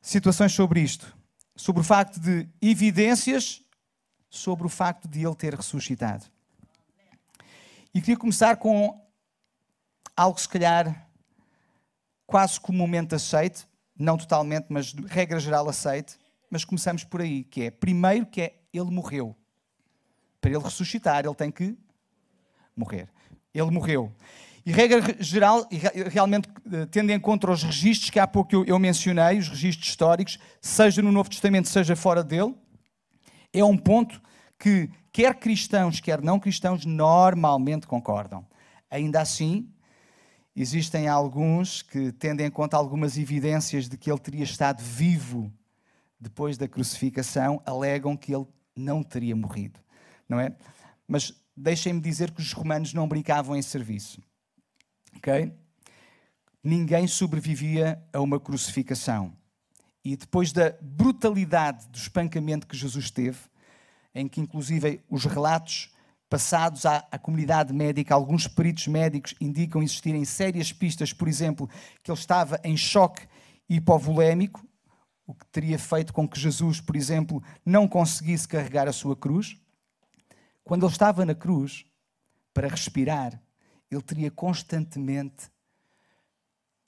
situações 0.00 0.52
sobre 0.52 0.80
isto. 0.80 1.16
Sobre 1.54 1.80
o 1.80 1.84
facto 1.84 2.20
de 2.20 2.48
evidências 2.60 3.62
sobre 4.36 4.66
o 4.66 4.70
facto 4.70 5.08
de 5.08 5.24
ele 5.24 5.34
ter 5.34 5.54
ressuscitado. 5.54 6.24
E 7.94 8.00
queria 8.00 8.16
começar 8.16 8.56
com 8.56 9.00
algo, 10.16 10.38
se 10.38 10.48
calhar, 10.48 11.08
quase 12.26 12.60
comumente 12.60 13.14
aceite, 13.14 13.66
não 13.98 14.16
totalmente, 14.16 14.66
mas 14.68 14.86
de 14.92 15.02
regra 15.06 15.40
geral 15.40 15.68
aceite, 15.68 16.18
mas 16.50 16.64
começamos 16.64 17.04
por 17.04 17.20
aí, 17.22 17.44
que 17.44 17.62
é, 17.62 17.70
primeiro, 17.70 18.26
que 18.26 18.42
é, 18.42 18.60
ele 18.72 18.90
morreu. 18.90 19.34
Para 20.40 20.50
ele 20.50 20.62
ressuscitar, 20.62 21.24
ele 21.24 21.34
tem 21.34 21.50
que 21.50 21.76
morrer. 22.76 23.08
Ele 23.54 23.70
morreu. 23.70 24.12
E 24.66 24.72
regra 24.72 25.00
geral, 25.20 25.64
realmente 26.10 26.48
eh, 26.72 26.86
tendo 26.86 27.12
em 27.12 27.20
conta 27.20 27.48
os 27.52 27.62
registros 27.62 28.10
que 28.10 28.18
há 28.18 28.26
pouco 28.26 28.52
eu, 28.52 28.64
eu 28.64 28.80
mencionei, 28.80 29.38
os 29.38 29.48
registros 29.48 29.88
históricos, 29.88 30.40
seja 30.60 31.00
no 31.00 31.12
Novo 31.12 31.30
Testamento, 31.30 31.68
seja 31.68 31.94
fora 31.94 32.24
dele, 32.24 32.52
é 33.52 33.62
um 33.62 33.78
ponto 33.78 34.20
que 34.58 34.90
quer 35.12 35.36
cristãos, 35.36 36.00
quer 36.00 36.20
não 36.20 36.40
cristãos, 36.40 36.84
normalmente 36.84 37.86
concordam. 37.86 38.44
Ainda 38.90 39.20
assim, 39.20 39.70
existem 40.54 41.06
alguns 41.06 41.80
que, 41.82 42.10
tendo 42.10 42.40
em 42.40 42.50
conta 42.50 42.76
algumas 42.76 43.16
evidências 43.16 43.88
de 43.88 43.96
que 43.96 44.10
ele 44.10 44.18
teria 44.18 44.42
estado 44.42 44.82
vivo 44.82 45.48
depois 46.18 46.58
da 46.58 46.66
crucificação, 46.66 47.62
alegam 47.64 48.16
que 48.16 48.34
ele 48.34 48.46
não 48.74 49.04
teria 49.04 49.36
morrido, 49.36 49.78
não 50.28 50.40
é? 50.40 50.56
Mas 51.06 51.32
deixem-me 51.56 52.00
dizer 52.00 52.32
que 52.32 52.40
os 52.40 52.52
romanos 52.52 52.92
não 52.92 53.06
brincavam 53.06 53.54
em 53.54 53.62
serviço. 53.62 54.20
Ok? 55.16 55.52
Ninguém 56.62 57.06
sobrevivia 57.06 58.02
a 58.12 58.20
uma 58.20 58.40
crucificação. 58.40 59.32
E 60.04 60.16
depois 60.16 60.52
da 60.52 60.76
brutalidade 60.80 61.88
do 61.88 61.96
espancamento 61.98 62.66
que 62.66 62.76
Jesus 62.76 63.10
teve, 63.10 63.38
em 64.14 64.28
que 64.28 64.40
inclusive 64.40 65.02
os 65.10 65.24
relatos 65.24 65.90
passados 66.28 66.84
à, 66.86 67.06
à, 67.10 67.18
comunidade 67.18 67.72
médica, 67.72 68.14
alguns 68.14 68.48
peritos 68.48 68.86
médicos 68.86 69.34
indicam 69.40 69.82
existirem 69.82 70.24
sérias 70.24 70.72
pistas, 70.72 71.12
por 71.12 71.28
exemplo, 71.28 71.68
que 72.02 72.10
ele 72.10 72.18
estava 72.18 72.60
em 72.64 72.76
choque 72.76 73.26
hipovolémico, 73.68 74.64
o 75.26 75.34
que 75.34 75.46
teria 75.46 75.78
feito 75.78 76.12
com 76.12 76.28
que 76.28 76.38
Jesus, 76.38 76.80
por 76.80 76.96
exemplo, 76.96 77.42
não 77.64 77.88
conseguisse 77.88 78.46
carregar 78.46 78.88
a 78.88 78.92
sua 78.92 79.16
cruz. 79.16 79.56
Quando 80.62 80.84
ele 80.84 80.92
estava 80.92 81.24
na 81.24 81.34
cruz, 81.34 81.84
para 82.54 82.68
respirar, 82.68 83.40
ele 83.96 84.04
teria 84.04 84.30
constantemente 84.30 85.50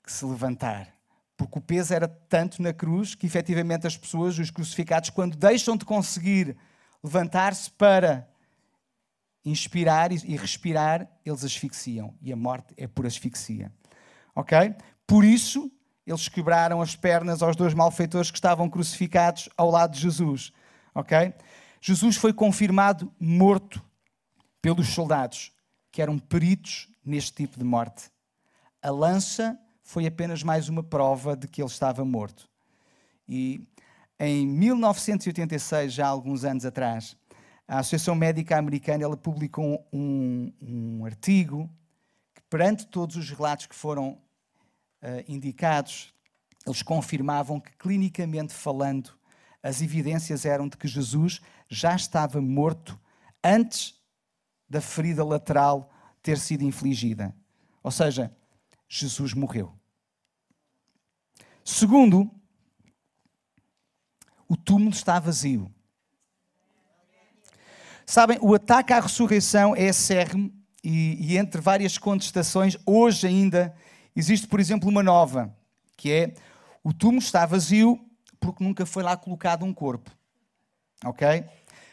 que 0.03 0.11
se 0.11 0.25
levantar. 0.25 0.93
Porque 1.35 1.57
o 1.57 1.61
peso 1.61 1.93
era 1.93 2.07
tanto 2.07 2.61
na 2.61 2.73
cruz 2.73 3.15
que 3.15 3.25
efetivamente 3.25 3.87
as 3.87 3.95
pessoas, 3.95 4.37
os 4.37 4.51
crucificados, 4.51 5.09
quando 5.09 5.37
deixam 5.37 5.77
de 5.77 5.85
conseguir 5.85 6.57
levantar-se 7.03 7.71
para 7.71 8.27
inspirar 9.45 10.11
e 10.11 10.35
respirar, 10.35 11.09
eles 11.25 11.43
asfixiam. 11.43 12.13
E 12.21 12.31
a 12.31 12.35
morte 12.35 12.73
é 12.75 12.87
por 12.87 13.05
asfixia. 13.05 13.71
Ok? 14.35 14.75
Por 15.07 15.23
isso, 15.23 15.71
eles 16.05 16.27
quebraram 16.27 16.81
as 16.81 16.95
pernas 16.95 17.41
aos 17.41 17.55
dois 17.55 17.73
malfeitores 17.73 18.31
que 18.31 18.37
estavam 18.37 18.69
crucificados 18.69 19.49
ao 19.55 19.71
lado 19.71 19.93
de 19.93 20.01
Jesus. 20.01 20.51
Ok? 20.93 21.33
Jesus 21.81 22.17
foi 22.17 22.33
confirmado 22.33 23.13
morto 23.19 23.81
pelos 24.61 24.89
soldados 24.89 25.53
que 25.91 26.01
eram 26.01 26.19
peritos 26.19 26.89
neste 27.09 27.33
tipo 27.33 27.57
de 27.57 27.65
morte. 27.65 28.09
A 28.81 28.91
lança 28.91 29.59
foi 29.81 30.05
apenas 30.05 30.43
mais 30.43 30.69
uma 30.69 30.83
prova 30.83 31.35
de 31.35 31.47
que 31.47 31.61
ele 31.61 31.69
estava 31.69 32.05
morto. 32.05 32.47
E 33.27 33.67
em 34.19 34.45
1986, 34.45 35.91
já 35.93 36.05
há 36.05 36.09
alguns 36.09 36.43
anos 36.43 36.65
atrás, 36.65 37.17
a 37.67 37.79
Associação 37.79 38.15
Médica 38.15 38.57
Americana 38.57 39.03
ela 39.03 39.17
publicou 39.17 39.87
um, 39.91 40.51
um 40.61 41.05
artigo 41.05 41.69
que, 42.35 42.41
perante 42.49 42.85
todos 42.87 43.15
os 43.15 43.29
relatos 43.29 43.65
que 43.65 43.75
foram 43.75 44.11
uh, 45.03 45.23
indicados, 45.27 46.13
eles 46.65 46.83
confirmavam 46.83 47.59
que, 47.59 47.71
clinicamente 47.77 48.53
falando, 48.53 49.11
as 49.63 49.81
evidências 49.81 50.45
eram 50.45 50.67
de 50.67 50.77
que 50.77 50.87
Jesus 50.87 51.41
já 51.67 51.95
estava 51.95 52.39
morto 52.39 52.99
antes 53.43 53.95
da 54.69 54.81
ferida 54.81 55.23
lateral 55.23 55.91
ter 56.29 56.37
sido 56.37 56.63
infligida. 56.63 57.35
Ou 57.81 57.89
seja, 57.89 58.31
Jesus 58.87 59.33
morreu. 59.33 59.73
Segundo, 61.65 62.29
o 64.47 64.55
túmulo 64.55 64.91
está 64.91 65.19
vazio. 65.19 65.73
Sabem, 68.05 68.37
o 68.41 68.53
ataque 68.53 68.93
à 68.93 68.99
ressurreição 68.99 69.75
é 69.75 69.89
acérrimo 69.89 70.53
e, 70.83 71.31
e 71.31 71.37
entre 71.37 71.61
várias 71.61 71.97
contestações, 71.97 72.77
hoje 72.85 73.25
ainda 73.25 73.75
existe, 74.15 74.47
por 74.47 74.59
exemplo, 74.59 74.87
uma 74.87 75.01
nova, 75.01 75.55
que 75.97 76.11
é 76.11 76.35
o 76.83 76.93
túmulo 76.93 77.23
está 77.23 77.43
vazio 77.43 77.99
porque 78.39 78.63
nunca 78.63 78.85
foi 78.85 79.01
lá 79.01 79.17
colocado 79.17 79.65
um 79.65 79.73
corpo. 79.73 80.11
Ok? 81.03 81.43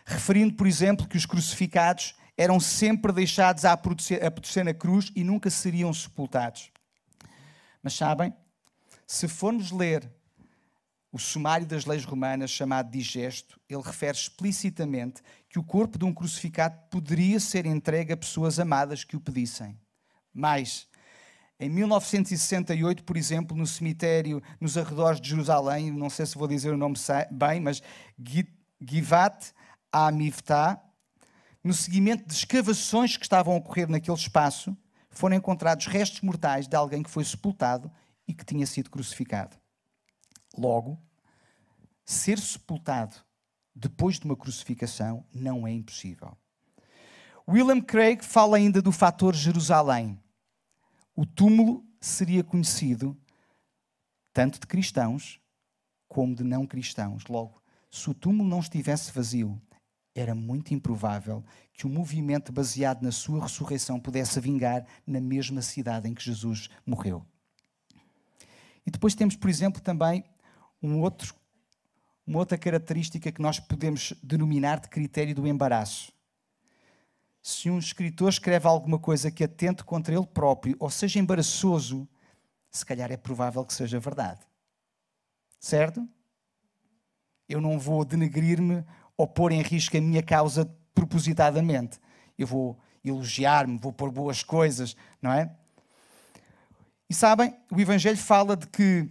Referindo, 0.04 0.54
por 0.54 0.66
exemplo, 0.66 1.08
que 1.08 1.16
os 1.16 1.24
crucificados 1.24 2.14
eram 2.36 2.60
sempre 2.60 3.12
deixados 3.12 3.64
a 3.64 3.72
apodrecer 3.72 4.64
na 4.64 4.74
cruz 4.74 5.10
e 5.16 5.24
nunca 5.24 5.50
seriam 5.50 5.92
sepultados. 5.92 6.70
Mas 7.82 7.94
sabem, 7.94 8.34
se 9.06 9.28
formos 9.28 9.70
ler 9.70 10.10
o 11.12 11.18
sumário 11.18 11.66
das 11.66 11.86
leis 11.86 12.04
romanas, 12.04 12.50
chamado 12.50 12.90
digesto, 12.90 13.58
ele 13.68 13.80
refere 13.80 14.18
explicitamente 14.18 15.22
que 15.48 15.58
o 15.58 15.64
corpo 15.64 15.98
de 15.98 16.04
um 16.04 16.12
crucificado 16.12 16.78
poderia 16.90 17.40
ser 17.40 17.64
entregue 17.64 18.12
a 18.12 18.16
pessoas 18.16 18.60
amadas 18.60 19.02
que 19.02 19.16
o 19.16 19.20
pedissem. 19.20 19.78
Mas, 20.34 20.86
em 21.58 21.70
1968, 21.70 23.02
por 23.04 23.16
exemplo, 23.16 23.56
no 23.56 23.66
cemitério 23.66 24.42
nos 24.60 24.76
arredores 24.76 25.18
de 25.18 25.30
Jerusalém, 25.30 25.90
não 25.90 26.10
sei 26.10 26.26
se 26.26 26.36
vou 26.36 26.46
dizer 26.46 26.74
o 26.74 26.76
nome 26.76 26.96
bem, 27.30 27.60
mas 27.60 27.82
Givat 28.78 29.52
Amivtah, 29.90 30.82
no 31.66 31.74
seguimento 31.74 32.24
de 32.24 32.32
escavações 32.32 33.16
que 33.16 33.24
estavam 33.24 33.54
a 33.54 33.56
ocorrer 33.56 33.88
naquele 33.88 34.16
espaço, 34.16 34.76
foram 35.10 35.34
encontrados 35.34 35.86
restos 35.86 36.20
mortais 36.20 36.68
de 36.68 36.76
alguém 36.76 37.02
que 37.02 37.10
foi 37.10 37.24
sepultado 37.24 37.90
e 38.28 38.32
que 38.32 38.44
tinha 38.44 38.64
sido 38.64 38.88
crucificado. 38.88 39.56
Logo, 40.56 40.96
ser 42.04 42.38
sepultado 42.38 43.16
depois 43.74 44.20
de 44.20 44.26
uma 44.26 44.36
crucificação 44.36 45.26
não 45.34 45.66
é 45.66 45.72
impossível. 45.72 46.38
William 47.48 47.80
Craig 47.80 48.22
fala 48.22 48.58
ainda 48.58 48.80
do 48.80 48.92
fator 48.92 49.34
Jerusalém. 49.34 50.20
O 51.16 51.26
túmulo 51.26 51.84
seria 52.00 52.44
conhecido 52.44 53.16
tanto 54.32 54.60
de 54.60 54.66
cristãos 54.68 55.40
como 56.06 56.32
de 56.32 56.44
não 56.44 56.64
cristãos. 56.64 57.24
Logo, 57.24 57.60
se 57.90 58.08
o 58.08 58.14
túmulo 58.14 58.48
não 58.48 58.60
estivesse 58.60 59.10
vazio, 59.10 59.60
era 60.16 60.34
muito 60.34 60.72
improvável 60.72 61.44
que 61.74 61.86
o 61.86 61.90
movimento 61.90 62.50
baseado 62.50 63.02
na 63.02 63.12
sua 63.12 63.42
ressurreição 63.42 64.00
pudesse 64.00 64.40
vingar 64.40 64.86
na 65.06 65.20
mesma 65.20 65.60
cidade 65.60 66.08
em 66.08 66.14
que 66.14 66.24
Jesus 66.24 66.70
morreu. 66.86 67.24
E 68.86 68.90
depois 68.90 69.14
temos, 69.14 69.36
por 69.36 69.50
exemplo, 69.50 69.80
também 69.80 70.24
um 70.82 71.00
outro, 71.00 71.34
uma 72.26 72.38
outra 72.38 72.56
característica 72.56 73.30
que 73.30 73.42
nós 73.42 73.60
podemos 73.60 74.14
denominar 74.22 74.80
de 74.80 74.88
critério 74.88 75.34
do 75.34 75.46
embaraço. 75.46 76.12
Se 77.42 77.68
um 77.68 77.78
escritor 77.78 78.28
escreve 78.28 78.66
alguma 78.66 78.98
coisa 78.98 79.30
que 79.30 79.44
atente 79.44 79.84
contra 79.84 80.14
ele 80.14 80.26
próprio 80.26 80.76
ou 80.80 80.90
seja 80.90 81.18
embaraçoso, 81.18 82.08
se 82.70 82.84
calhar 82.84 83.12
é 83.12 83.16
provável 83.16 83.64
que 83.64 83.74
seja 83.74 84.00
verdade. 84.00 84.40
Certo? 85.60 86.08
Eu 87.48 87.60
não 87.60 87.78
vou 87.78 88.04
denegrir-me 88.04 88.84
ou 89.16 89.26
pôr 89.26 89.52
em 89.52 89.62
risco 89.62 89.96
a 89.96 90.00
minha 90.00 90.22
causa 90.22 90.70
propositadamente. 90.94 91.98
Eu 92.38 92.46
vou 92.46 92.78
elogiar-me, 93.04 93.78
vou 93.78 93.92
pôr 93.92 94.10
boas 94.10 94.42
coisas, 94.42 94.96
não 95.22 95.32
é? 95.32 95.50
E 97.08 97.14
sabem, 97.14 97.56
o 97.70 97.80
Evangelho 97.80 98.18
fala 98.18 98.56
de 98.56 98.66
que 98.66 99.08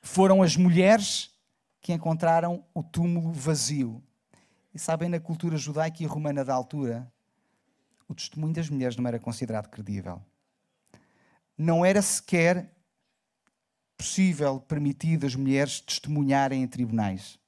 foram 0.00 0.42
as 0.42 0.56
mulheres 0.56 1.30
que 1.80 1.92
encontraram 1.92 2.64
o 2.74 2.82
túmulo 2.82 3.32
vazio. 3.32 4.02
E 4.74 4.78
sabem, 4.78 5.08
na 5.08 5.20
cultura 5.20 5.56
judaica 5.56 6.02
e 6.02 6.06
romana 6.06 6.44
da 6.44 6.54
altura, 6.54 7.10
o 8.08 8.14
testemunho 8.14 8.54
das 8.54 8.68
mulheres 8.68 8.96
não 8.96 9.06
era 9.06 9.18
considerado 9.18 9.68
credível. 9.68 10.20
Não 11.56 11.84
era 11.84 12.02
sequer 12.02 12.74
possível, 13.96 14.60
permitido 14.60 15.26
as 15.26 15.34
mulheres 15.36 15.80
testemunharem 15.80 16.62
em 16.62 16.66
tribunais. 16.66 17.38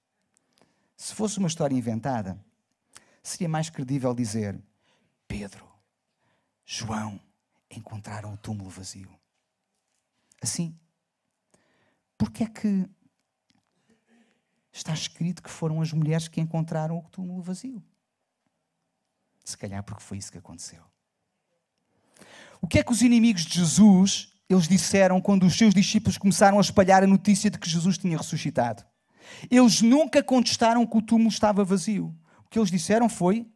Se 1.04 1.14
fosse 1.14 1.38
uma 1.38 1.48
história 1.48 1.76
inventada, 1.76 2.42
seria 3.22 3.46
mais 3.46 3.68
credível 3.68 4.14
dizer: 4.14 4.58
Pedro, 5.28 5.68
João 6.64 7.20
encontraram 7.70 8.32
o 8.32 8.38
túmulo 8.38 8.70
vazio. 8.70 9.14
Assim, 10.40 10.74
porque 12.16 12.44
é 12.44 12.46
que 12.46 12.88
está 14.72 14.94
escrito 14.94 15.42
que 15.42 15.50
foram 15.50 15.82
as 15.82 15.92
mulheres 15.92 16.26
que 16.26 16.40
encontraram 16.40 16.96
o 16.96 17.10
túmulo 17.10 17.42
vazio? 17.42 17.84
Se 19.44 19.58
calhar 19.58 19.84
porque 19.84 20.02
foi 20.02 20.16
isso 20.16 20.32
que 20.32 20.38
aconteceu. 20.38 20.82
O 22.62 22.66
que 22.66 22.78
é 22.78 22.82
que 22.82 22.92
os 22.92 23.02
inimigos 23.02 23.42
de 23.44 23.56
Jesus 23.58 24.32
eles 24.48 24.66
disseram 24.66 25.20
quando 25.20 25.44
os 25.44 25.54
seus 25.54 25.74
discípulos 25.74 26.16
começaram 26.16 26.56
a 26.56 26.62
espalhar 26.62 27.04
a 27.04 27.06
notícia 27.06 27.50
de 27.50 27.58
que 27.58 27.68
Jesus 27.68 27.98
tinha 27.98 28.16
ressuscitado? 28.16 28.82
Eles 29.50 29.82
nunca 29.82 30.22
contestaram 30.22 30.86
que 30.86 30.96
o 30.96 31.02
túmulo 31.02 31.28
estava 31.28 31.64
vazio. 31.64 32.14
O 32.44 32.48
que 32.48 32.58
eles 32.58 32.70
disseram 32.70 33.08
foi: 33.08 33.46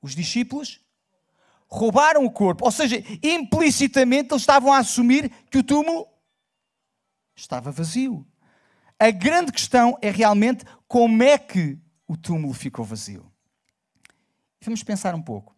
os 0.00 0.14
discípulos 0.14 0.80
roubaram 1.68 2.24
o 2.24 2.30
corpo. 2.30 2.64
Ou 2.64 2.70
seja, 2.70 3.02
implicitamente 3.22 4.32
eles 4.32 4.42
estavam 4.42 4.72
a 4.72 4.78
assumir 4.78 5.30
que 5.50 5.58
o 5.58 5.62
túmulo 5.62 6.06
estava 7.34 7.70
vazio. 7.70 8.26
A 8.98 9.10
grande 9.10 9.50
questão 9.50 9.98
é 10.02 10.10
realmente 10.10 10.64
como 10.86 11.22
é 11.22 11.38
que 11.38 11.78
o 12.06 12.16
túmulo 12.16 12.52
ficou 12.52 12.84
vazio. 12.84 13.32
Vamos 14.60 14.82
pensar 14.82 15.14
um 15.14 15.22
pouco. 15.22 15.56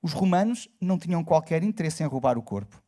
Os 0.00 0.12
romanos 0.12 0.68
não 0.80 0.98
tinham 0.98 1.22
qualquer 1.22 1.62
interesse 1.62 2.02
em 2.02 2.06
roubar 2.06 2.38
o 2.38 2.42
corpo, 2.42 2.82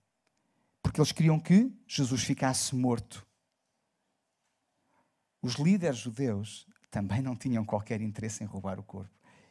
porque 0.82 1.00
eles 1.00 1.12
queriam 1.12 1.38
que 1.38 1.70
Jesus 1.86 2.22
ficasse 2.22 2.74
morto. 2.74 3.27
Os 5.42 5.54
líderes 5.54 5.98
judeus 5.98 6.66
também 6.90 7.22
não 7.22 7.36
tinham 7.36 7.64
qualquer 7.64 8.00
interesse 8.00 8.42
em 8.42 8.46
roubar 8.46 8.78
o 8.78 8.82
corpo. 8.82 9.10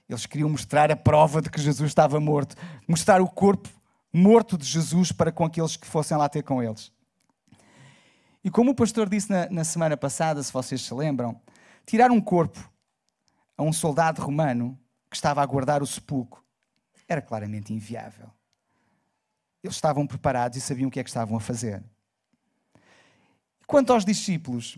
Eles 0.10 0.26
queriam 0.26 0.50
mostrar 0.50 0.92
a 0.92 0.96
prova 0.96 1.42
de 1.42 1.50
que 1.50 1.60
Jesus 1.60 1.90
estava 1.90 2.20
morto, 2.20 2.56
mostrar 2.88 3.22
o 3.22 3.30
corpo 3.30 3.70
morto 4.12 4.58
de 4.58 4.66
Jesus 4.66 5.12
para 5.12 5.32
com 5.32 5.46
aqueles 5.46 5.76
que 5.76 5.86
fossem 5.86 6.18
lá 6.18 6.30
ter 6.30 6.44
com 6.44 6.64
eles. 6.64 6.92
E 8.44 8.50
como 8.50 8.72
o 8.72 8.76
pastor 8.76 9.10
disse 9.10 9.30
na, 9.30 9.50
na 9.50 9.64
semana 9.64 9.98
passada, 9.98 10.42
se 10.42 10.52
vocês 10.52 10.82
se 10.82 10.94
lembram, 10.94 11.40
tirar 11.86 12.12
um 12.12 12.22
corpo 12.22 12.58
a 13.58 13.64
um 13.64 13.74
soldado 13.74 14.22
romano 14.22 14.80
que 15.10 15.16
estava 15.16 15.42
a 15.42 15.46
guardar 15.46 15.82
o 15.82 15.88
sepulcro 15.88 16.42
era 17.08 17.22
claramente 17.22 17.74
inviável. 17.74 18.30
Eles 19.64 19.76
estavam 19.76 20.06
preparados 20.06 20.58
e 20.58 20.62
sabiam 20.62 20.88
o 20.88 20.92
que 20.92 21.00
é 21.00 21.04
que 21.04 21.10
estavam 21.10 21.38
a 21.38 21.40
fazer. 21.40 21.84
Quanto 23.66 23.92
aos 23.92 24.06
discípulos, 24.06 24.78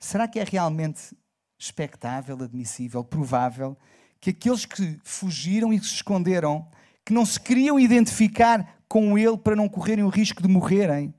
será 0.00 0.26
que 0.26 0.40
é 0.40 0.44
realmente 0.44 1.16
expectável, 1.58 2.42
admissível, 2.42 3.04
provável 3.04 3.76
que 4.18 4.30
aqueles 4.30 4.64
que 4.64 4.98
fugiram 5.04 5.72
e 5.72 5.78
se 5.78 5.94
esconderam, 5.94 6.68
que 7.04 7.12
não 7.12 7.24
se 7.24 7.38
queriam 7.38 7.78
identificar 7.78 8.82
com 8.88 9.16
ele 9.16 9.38
para 9.38 9.54
não 9.54 9.68
correrem 9.68 10.04
o 10.04 10.08
risco 10.08 10.42
de 10.42 10.48
morrerem, 10.48 11.14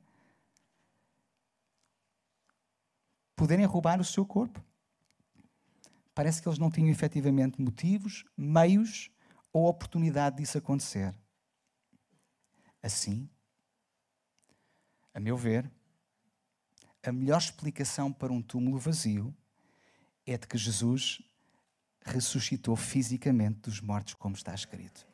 poderem 3.36 3.66
roubar 3.66 4.00
o 4.02 4.04
seu 4.04 4.26
corpo? 4.26 4.64
Parece 6.14 6.42
que 6.42 6.48
eles 6.48 6.60
não 6.60 6.70
tinham 6.70 6.90
efetivamente 6.90 7.62
motivos, 7.62 8.26
meios 8.38 9.10
ou 9.54 9.68
oportunidade 9.68 10.38
disso 10.38 10.58
acontecer. 10.58 11.16
Assim, 12.84 13.30
a 15.14 15.20
meu 15.20 15.38
ver, 15.38 15.72
a 17.04 17.12
melhor 17.12 17.40
explicação 17.40 18.12
para 18.12 18.32
um 18.32 18.42
túmulo 18.42 18.78
vazio 18.78 19.36
é 20.26 20.38
de 20.38 20.48
que 20.48 20.58
Jesus 20.58 21.22
ressuscitou 22.04 22.76
fisicamente 22.76 23.62
dos 23.62 23.82
mortos, 23.82 24.14
como 24.14 24.36
está 24.36 24.54
escrito. 24.54 25.06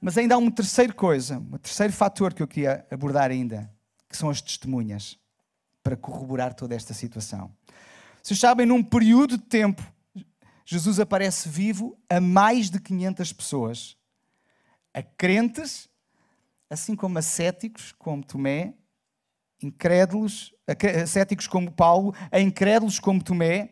Mas 0.00 0.18
ainda 0.18 0.34
há 0.34 0.38
uma 0.38 0.50
terceira 0.50 0.92
coisa, 0.92 1.38
um 1.38 1.58
terceiro 1.58 1.92
fator 1.92 2.34
que 2.34 2.42
eu 2.42 2.48
queria 2.48 2.86
abordar 2.90 3.30
ainda, 3.30 3.72
que 4.08 4.16
são 4.16 4.28
as 4.28 4.40
testemunhas, 4.40 5.18
para 5.82 5.96
corroborar 5.96 6.54
toda 6.54 6.74
esta 6.74 6.94
situação. 6.94 7.54
Vocês 8.22 8.38
sabem, 8.38 8.66
num 8.66 8.82
período 8.82 9.36
de 9.36 9.44
tempo, 9.44 9.82
Jesus 10.64 10.98
aparece 10.98 11.48
vivo 11.48 11.98
a 12.08 12.20
mais 12.20 12.70
de 12.70 12.80
500 12.80 13.32
pessoas. 13.32 13.96
A 14.94 15.02
crentes, 15.02 15.88
assim 16.70 16.96
como 16.96 17.18
a 17.18 17.22
céticos, 17.22 17.92
como 17.92 18.24
Tomé, 18.24 18.74
incrédulos, 19.64 20.52
céticos 21.06 21.46
como 21.46 21.70
Paulo, 21.70 22.14
a 22.30 22.40
incrédulos 22.40 22.98
como 22.98 23.22
Tomé. 23.22 23.70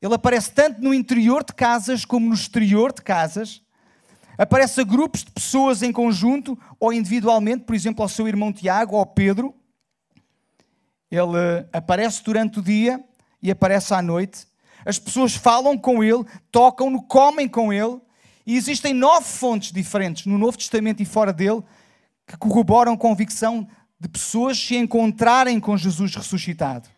Ele 0.00 0.14
aparece 0.14 0.52
tanto 0.52 0.80
no 0.80 0.92
interior 0.92 1.44
de 1.44 1.54
casas 1.54 2.04
como 2.04 2.28
no 2.28 2.34
exterior 2.34 2.92
de 2.92 3.02
casas. 3.02 3.62
Aparece 4.38 4.80
a 4.80 4.84
grupos 4.84 5.24
de 5.24 5.30
pessoas 5.30 5.82
em 5.82 5.90
conjunto 5.90 6.58
ou 6.78 6.92
individualmente, 6.92 7.64
por 7.64 7.74
exemplo, 7.74 8.02
ao 8.02 8.08
seu 8.08 8.28
irmão 8.28 8.52
Tiago 8.52 8.94
ou 8.94 8.98
ao 8.98 9.06
Pedro. 9.06 9.54
Ele 11.10 11.66
aparece 11.72 12.22
durante 12.22 12.58
o 12.58 12.62
dia 12.62 13.02
e 13.42 13.50
aparece 13.50 13.94
à 13.94 14.02
noite. 14.02 14.46
As 14.84 14.98
pessoas 14.98 15.34
falam 15.34 15.78
com 15.78 16.04
ele, 16.04 16.24
tocam-no, 16.50 17.02
comem 17.02 17.48
com 17.48 17.72
ele. 17.72 18.00
E 18.46 18.56
existem 18.56 18.92
nove 18.92 19.26
fontes 19.26 19.72
diferentes 19.72 20.26
no 20.26 20.38
Novo 20.38 20.58
Testamento 20.58 21.02
e 21.02 21.06
fora 21.06 21.32
dele 21.32 21.62
que 22.26 22.36
corroboram 22.36 22.92
a 22.92 22.98
convicção 22.98 23.66
de 23.98 24.08
pessoas 24.08 24.58
se 24.58 24.76
encontrarem 24.76 25.58
com 25.58 25.76
Jesus 25.76 26.14
ressuscitado. 26.14 26.88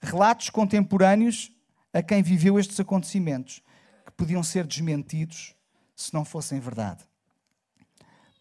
Relatos 0.00 0.50
contemporâneos 0.50 1.50
a 1.92 2.02
quem 2.02 2.22
viveu 2.22 2.58
estes 2.58 2.78
acontecimentos, 2.80 3.62
que 4.04 4.12
podiam 4.12 4.42
ser 4.42 4.66
desmentidos 4.66 5.54
se 5.96 6.12
não 6.12 6.24
fossem 6.24 6.60
verdade. 6.60 7.04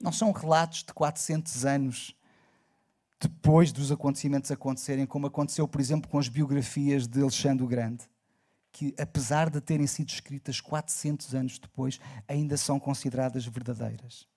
Não 0.01 0.11
são 0.11 0.31
relatos 0.31 0.83
de 0.83 0.93
400 0.93 1.65
anos 1.65 2.15
depois 3.21 3.71
dos 3.71 3.89
acontecimentos 3.89 4.51
acontecerem, 4.51 5.05
como 5.05 5.27
aconteceu, 5.27 5.65
por 5.65 5.79
exemplo, 5.79 6.09
com 6.09 6.19
as 6.19 6.27
biografias 6.27 7.07
de 7.07 7.21
Alexandre 7.21 7.63
o 7.63 7.67
Grande, 7.67 8.03
que, 8.69 8.93
apesar 8.99 9.49
de 9.49 9.61
terem 9.61 9.87
sido 9.87 10.09
escritas 10.09 10.59
400 10.59 11.33
anos 11.33 11.59
depois, 11.59 12.01
ainda 12.27 12.57
são 12.57 12.79
consideradas 12.79 13.45
verdadeiras. 13.45 14.27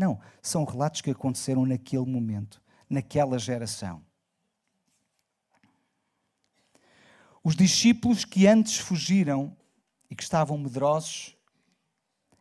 Não, 0.00 0.18
são 0.40 0.64
relatos 0.64 1.02
que 1.02 1.10
aconteceram 1.10 1.66
naquele 1.66 2.06
momento, 2.06 2.62
naquela 2.88 3.38
geração. 3.38 4.02
Os 7.44 7.54
discípulos 7.54 8.24
que 8.24 8.46
antes 8.46 8.78
fugiram 8.78 9.54
e 10.08 10.16
que 10.16 10.22
estavam 10.22 10.56
medrosos 10.56 11.36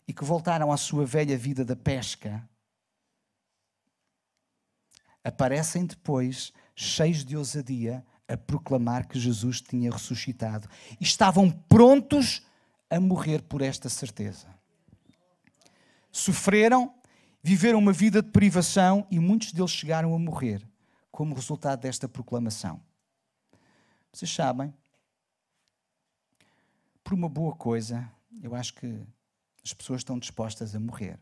e 0.08 0.14
que 0.14 0.24
voltaram 0.24 0.72
à 0.72 0.78
sua 0.78 1.06
velha 1.06 1.38
vida 1.38 1.66
da 1.66 1.76
pesca, 1.76 2.48
aparecem 5.22 5.86
depois, 5.86 6.54
cheios 6.74 7.26
de 7.26 7.36
ousadia, 7.36 8.06
a 8.26 8.38
proclamar 8.38 9.06
que 9.06 9.20
Jesus 9.20 9.60
tinha 9.60 9.92
ressuscitado. 9.92 10.70
E 10.98 11.04
estavam 11.04 11.52
prontos 11.52 12.42
a 12.90 13.02
morrer 13.02 13.42
por 13.42 13.62
esta 13.62 13.90
certeza. 13.90 14.48
Sofreram 16.10 16.98
viveram 17.42 17.80
uma 17.80 17.94
vida 17.94 18.22
de 18.22 18.30
privação 18.32 19.08
e 19.10 19.20
muitos 19.20 19.52
deles 19.52 19.72
chegaram 19.72 20.14
a 20.14 20.20
morrer 20.20 20.68
como 21.12 21.36
resultado 21.36 21.82
desta 21.82 22.08
proclamação. 22.08 22.82
Vocês 24.12 24.32
sabem, 24.34 24.74
por 27.04 27.14
uma 27.14 27.30
boa 27.30 27.56
coisa, 27.56 28.10
eu 28.42 28.56
acho 28.56 28.74
que 28.74 29.06
as 29.64 29.74
pessoas 29.74 30.02
estão 30.02 30.18
dispostas 30.18 30.76
a 30.76 30.80
morrer. 30.80 31.20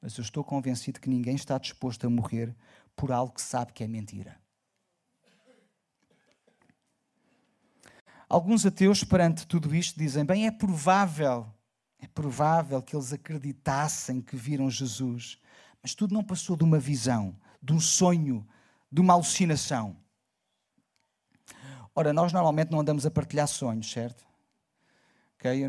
Mas 0.00 0.16
eu 0.16 0.22
estou 0.22 0.44
convencido 0.44 1.00
que 1.00 1.08
ninguém 1.08 1.34
está 1.34 1.58
disposto 1.58 2.06
a 2.06 2.10
morrer 2.10 2.54
por 2.94 3.10
algo 3.10 3.34
que 3.34 3.42
sabe 3.42 3.72
que 3.72 3.82
é 3.82 3.88
mentira. 3.88 4.38
Alguns 8.28 8.66
ateus, 8.66 9.04
perante 9.04 9.46
tudo 9.46 9.74
isto, 9.74 9.98
dizem: 9.98 10.24
bem, 10.24 10.46
é 10.46 10.50
provável, 10.50 11.52
é 12.06 12.08
provável 12.14 12.80
que 12.80 12.94
eles 12.94 13.12
acreditassem 13.12 14.20
que 14.20 14.36
viram 14.36 14.70
Jesus, 14.70 15.38
mas 15.82 15.94
tudo 15.94 16.14
não 16.14 16.22
passou 16.22 16.56
de 16.56 16.62
uma 16.62 16.78
visão, 16.78 17.36
de 17.60 17.72
um 17.72 17.80
sonho, 17.80 18.46
de 18.90 19.00
uma 19.00 19.12
alucinação. 19.12 19.96
Ora, 21.94 22.12
nós 22.12 22.32
normalmente 22.32 22.70
não 22.70 22.80
andamos 22.80 23.04
a 23.04 23.10
partilhar 23.10 23.48
sonhos, 23.48 23.90
certo? 23.90 24.24
Okay? 25.36 25.66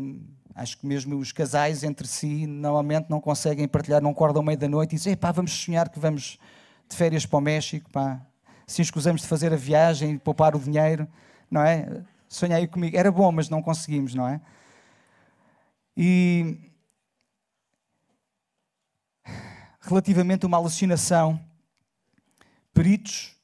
Acho 0.54 0.78
que 0.78 0.86
mesmo 0.86 1.16
os 1.16 1.32
casais 1.32 1.82
entre 1.82 2.06
si 2.06 2.46
normalmente 2.46 3.10
não 3.10 3.20
conseguem 3.20 3.66
partilhar, 3.66 4.00
não 4.00 4.10
acordam 4.10 4.42
meio 4.42 4.58
da 4.58 4.68
noite 4.68 4.92
e 4.92 4.96
dizem, 4.96 5.16
pá, 5.16 5.32
vamos 5.32 5.52
sonhar 5.52 5.88
que 5.88 5.98
vamos 5.98 6.38
de 6.88 6.96
férias 6.96 7.26
para 7.26 7.38
o 7.38 7.40
México, 7.40 7.90
pá. 7.90 8.24
Se 8.66 8.80
escusamos 8.82 9.22
de 9.22 9.26
fazer 9.26 9.52
a 9.52 9.56
viagem 9.56 10.12
e 10.12 10.18
poupar 10.18 10.54
o 10.54 10.60
dinheiro, 10.60 11.08
não 11.50 11.62
é? 11.62 12.04
Sonhei 12.28 12.66
comigo. 12.66 12.96
Era 12.96 13.10
bom, 13.10 13.32
mas 13.32 13.48
não 13.48 13.62
conseguimos, 13.62 14.14
não 14.14 14.28
é? 14.28 14.40
E 16.00 16.56
relativamente 19.80 20.44
a 20.44 20.46
uma 20.46 20.56
alucinação, 20.56 21.44
peritos 22.72 23.34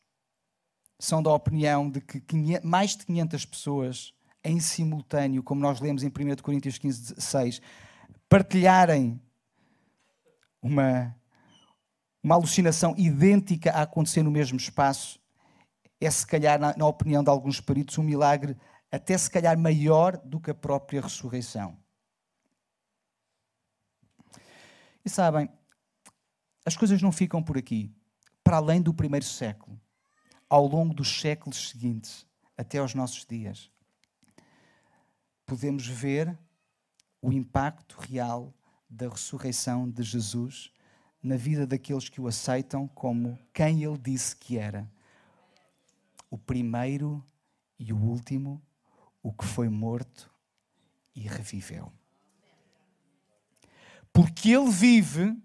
são 1.00 1.20
da 1.20 1.32
opinião 1.32 1.90
de 1.90 2.00
que 2.00 2.22
mais 2.62 2.96
de 2.96 3.06
500 3.06 3.44
pessoas 3.44 4.14
em 4.44 4.60
simultâneo, 4.60 5.42
como 5.42 5.60
nós 5.60 5.80
lemos 5.80 6.04
em 6.04 6.06
1 6.06 6.10
Coríntios 6.42 6.78
15, 6.78 7.20
6, 7.20 7.60
partilharem 8.28 9.20
uma, 10.62 11.12
uma 12.22 12.36
alucinação 12.36 12.94
idêntica 12.96 13.72
a 13.72 13.82
acontecer 13.82 14.22
no 14.22 14.30
mesmo 14.30 14.56
espaço, 14.58 15.18
é 16.00 16.08
se 16.08 16.24
calhar, 16.24 16.60
na, 16.60 16.76
na 16.76 16.86
opinião 16.86 17.24
de 17.24 17.30
alguns 17.30 17.60
peritos, 17.60 17.98
um 17.98 18.04
milagre 18.04 18.56
até 18.92 19.18
se 19.18 19.28
calhar 19.28 19.58
maior 19.58 20.16
do 20.18 20.38
que 20.38 20.52
a 20.52 20.54
própria 20.54 21.00
ressurreição. 21.00 21.82
E 25.04 25.10
sabem, 25.10 25.48
as 26.64 26.76
coisas 26.76 27.02
não 27.02 27.12
ficam 27.12 27.42
por 27.42 27.58
aqui. 27.58 27.94
Para 28.42 28.56
além 28.56 28.80
do 28.80 28.94
primeiro 28.94 29.24
século, 29.24 29.78
ao 30.48 30.66
longo 30.66 30.94
dos 30.94 31.20
séculos 31.20 31.70
seguintes, 31.70 32.26
até 32.56 32.78
aos 32.78 32.94
nossos 32.94 33.24
dias, 33.26 33.70
podemos 35.44 35.86
ver 35.86 36.38
o 37.20 37.32
impacto 37.32 37.98
real 38.00 38.54
da 38.88 39.08
ressurreição 39.08 39.90
de 39.90 40.02
Jesus 40.02 40.70
na 41.22 41.36
vida 41.36 41.66
daqueles 41.66 42.08
que 42.08 42.20
o 42.20 42.26
aceitam 42.26 42.86
como 42.88 43.38
quem 43.52 43.82
ele 43.82 43.98
disse 43.98 44.36
que 44.36 44.58
era. 44.58 44.90
O 46.30 46.38
primeiro 46.38 47.24
e 47.78 47.92
o 47.92 47.98
último, 47.98 48.62
o 49.22 49.32
que 49.32 49.44
foi 49.44 49.68
morto 49.68 50.30
e 51.14 51.22
reviveu. 51.22 51.92
Porque 54.14 54.50
ele 54.50 54.70
vive, 54.70 55.36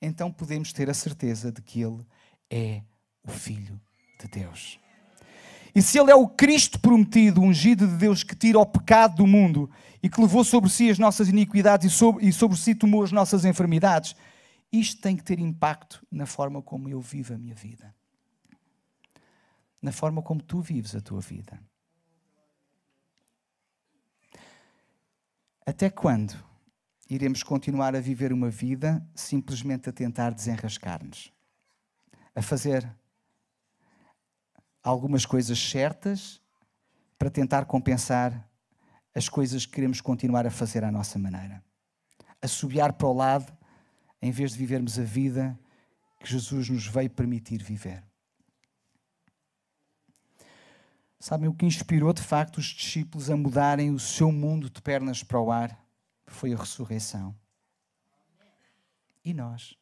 então 0.00 0.32
podemos 0.32 0.72
ter 0.72 0.88
a 0.88 0.94
certeza 0.94 1.52
de 1.52 1.60
que 1.60 1.82
ele 1.82 2.04
é 2.50 2.82
o 3.22 3.30
Filho 3.30 3.78
de 4.18 4.26
Deus. 4.28 4.80
E 5.74 5.80
se 5.80 5.98
Ele 5.98 6.10
é 6.10 6.14
o 6.14 6.28
Cristo 6.28 6.78
prometido, 6.80 7.40
ungido 7.40 7.86
de 7.86 7.96
Deus, 7.96 8.22
que 8.22 8.34
tira 8.34 8.58
o 8.58 8.66
pecado 8.66 9.16
do 9.16 9.26
mundo 9.26 9.70
e 10.02 10.08
que 10.08 10.20
levou 10.20 10.42
sobre 10.42 10.68
si 10.68 10.90
as 10.90 10.98
nossas 10.98 11.28
iniquidades 11.28 11.90
e 11.90 11.94
sobre, 11.94 12.26
e 12.26 12.32
sobre 12.32 12.58
si 12.58 12.74
tomou 12.74 13.02
as 13.02 13.12
nossas 13.12 13.44
enfermidades, 13.44 14.14
isto 14.70 15.00
tem 15.00 15.16
que 15.16 15.22
ter 15.22 15.38
impacto 15.38 16.04
na 16.10 16.26
forma 16.26 16.60
como 16.62 16.88
eu 16.88 17.00
vivo 17.00 17.34
a 17.34 17.38
minha 17.38 17.54
vida. 17.54 17.94
Na 19.80 19.92
forma 19.92 20.22
como 20.22 20.42
tu 20.42 20.60
vives 20.60 20.94
a 20.94 21.00
tua 21.00 21.20
vida. 21.20 21.60
Até 25.64 25.88
quando 25.88 26.51
iremos 27.08 27.42
continuar 27.42 27.94
a 27.94 28.00
viver 28.00 28.32
uma 28.32 28.50
vida 28.50 29.06
simplesmente 29.14 29.88
a 29.88 29.92
tentar 29.92 30.30
desenrascar-nos? 30.32 31.32
A 32.34 32.42
fazer 32.42 32.90
algumas 34.82 35.24
coisas 35.26 35.58
certas 35.58 36.40
para 37.18 37.30
tentar 37.30 37.66
compensar 37.66 38.48
as 39.14 39.28
coisas 39.28 39.66
que 39.66 39.72
queremos 39.72 40.00
continuar 40.00 40.46
a 40.46 40.50
fazer 40.50 40.84
à 40.84 40.90
nossa 40.90 41.18
maneira. 41.18 41.62
A 42.40 42.48
subiar 42.48 42.94
para 42.94 43.06
o 43.06 43.12
lado, 43.12 43.52
em 44.20 44.30
vez 44.30 44.52
de 44.52 44.58
vivermos 44.58 44.98
a 44.98 45.02
vida 45.02 45.58
que 46.18 46.30
Jesus 46.30 46.68
nos 46.68 46.86
veio 46.86 47.10
permitir 47.10 47.62
viver. 47.62 48.02
Sabem 51.18 51.48
o 51.48 51.54
que 51.54 51.66
inspirou 51.66 52.12
de 52.12 52.22
facto 52.22 52.58
os 52.58 52.64
discípulos 52.64 53.30
a 53.30 53.36
mudarem 53.36 53.92
o 53.92 53.98
seu 53.98 54.32
mundo 54.32 54.68
de 54.68 54.82
pernas 54.82 55.22
para 55.22 55.40
o 55.40 55.52
ar? 55.52 55.81
Foi 56.42 56.52
a 56.52 56.56
ressurreição. 56.56 57.38
E 59.24 59.32
nós? 59.32 59.78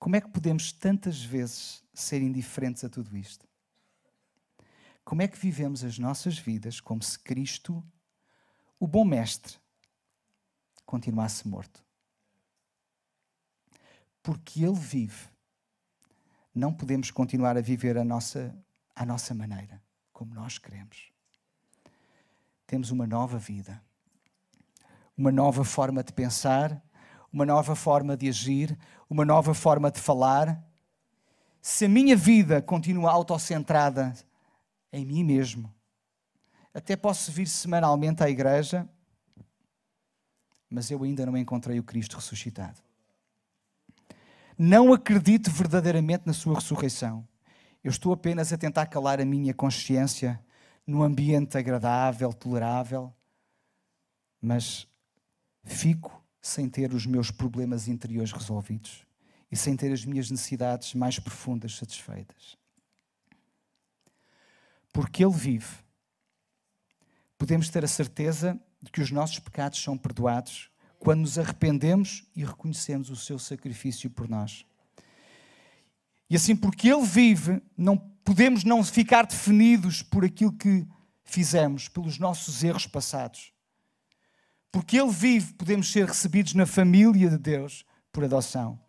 Como 0.00 0.16
é 0.16 0.20
que 0.20 0.28
podemos 0.28 0.72
tantas 0.72 1.22
vezes 1.22 1.84
ser 1.94 2.22
indiferentes 2.22 2.82
a 2.82 2.88
tudo 2.88 3.16
isto? 3.16 3.46
Como 5.04 5.22
é 5.22 5.28
que 5.28 5.38
vivemos 5.38 5.84
as 5.84 5.96
nossas 5.96 6.36
vidas 6.36 6.80
como 6.80 7.04
se 7.04 7.16
Cristo, 7.16 7.86
o 8.80 8.88
bom 8.88 9.04
Mestre, 9.04 9.56
continuasse 10.84 11.46
morto? 11.46 11.86
Porque 14.24 14.64
Ele 14.64 14.76
vive, 14.76 15.28
não 16.52 16.74
podemos 16.74 17.12
continuar 17.12 17.56
a 17.56 17.60
viver 17.60 17.96
a 17.96 18.02
nossa, 18.02 18.60
à 18.92 19.06
nossa 19.06 19.32
maneira, 19.32 19.80
como 20.12 20.34
nós 20.34 20.58
queremos. 20.58 21.11
Temos 22.72 22.90
uma 22.90 23.06
nova 23.06 23.36
vida, 23.36 23.82
uma 25.14 25.30
nova 25.30 25.62
forma 25.62 26.02
de 26.02 26.10
pensar, 26.10 26.82
uma 27.30 27.44
nova 27.44 27.76
forma 27.76 28.16
de 28.16 28.30
agir, 28.30 28.78
uma 29.10 29.26
nova 29.26 29.52
forma 29.52 29.90
de 29.90 30.00
falar. 30.00 30.58
Se 31.60 31.84
a 31.84 31.88
minha 31.90 32.16
vida 32.16 32.62
continua 32.62 33.10
autocentrada 33.12 34.14
em 34.90 35.04
mim 35.04 35.22
mesmo, 35.22 35.70
até 36.72 36.96
posso 36.96 37.30
vir 37.30 37.46
semanalmente 37.46 38.24
à 38.24 38.30
igreja, 38.30 38.88
mas 40.70 40.90
eu 40.90 41.02
ainda 41.02 41.26
não 41.26 41.36
encontrei 41.36 41.78
o 41.78 41.84
Cristo 41.84 42.16
ressuscitado. 42.16 42.80
Não 44.56 44.94
acredito 44.94 45.50
verdadeiramente 45.50 46.22
na 46.24 46.32
sua 46.32 46.54
ressurreição. 46.54 47.28
Eu 47.84 47.90
estou 47.90 48.14
apenas 48.14 48.50
a 48.50 48.56
tentar 48.56 48.86
calar 48.86 49.20
a 49.20 49.26
minha 49.26 49.52
consciência 49.52 50.42
num 50.86 51.02
ambiente 51.02 51.56
agradável, 51.56 52.32
tolerável, 52.32 53.12
mas 54.40 54.86
fico 55.64 56.22
sem 56.40 56.68
ter 56.68 56.92
os 56.92 57.06
meus 57.06 57.30
problemas 57.30 57.86
interiores 57.86 58.32
resolvidos 58.32 59.06
e 59.50 59.56
sem 59.56 59.76
ter 59.76 59.92
as 59.92 60.04
minhas 60.04 60.30
necessidades 60.30 60.94
mais 60.94 61.18
profundas 61.18 61.76
satisfeitas. 61.76 62.56
Porque 64.92 65.24
Ele 65.24 65.32
vive, 65.32 65.76
podemos 67.38 67.68
ter 67.68 67.84
a 67.84 67.88
certeza 67.88 68.60
de 68.80 68.90
que 68.90 69.00
os 69.00 69.10
nossos 69.10 69.38
pecados 69.38 69.82
são 69.82 69.96
perdoados 69.96 70.70
quando 70.98 71.20
nos 71.20 71.38
arrependemos 71.38 72.24
e 72.34 72.44
reconhecemos 72.44 73.10
o 73.10 73.16
seu 73.16 73.38
sacrifício 73.38 74.10
por 74.10 74.28
nós. 74.28 74.66
E 76.28 76.36
assim, 76.36 76.56
porque 76.56 76.88
Ele 76.88 77.04
vive, 77.04 77.62
não 77.76 78.11
podemos 78.24 78.64
não 78.64 78.82
ficar 78.84 79.26
definidos 79.26 80.02
por 80.02 80.24
aquilo 80.24 80.52
que 80.52 80.86
fizemos, 81.24 81.88
pelos 81.88 82.18
nossos 82.18 82.62
erros 82.62 82.86
passados. 82.86 83.52
Porque 84.70 84.98
Ele 84.98 85.10
vive, 85.10 85.52
podemos 85.54 85.90
ser 85.90 86.06
recebidos 86.06 86.54
na 86.54 86.66
família 86.66 87.28
de 87.28 87.38
Deus 87.38 87.84
por 88.10 88.24
adoção. 88.24 88.80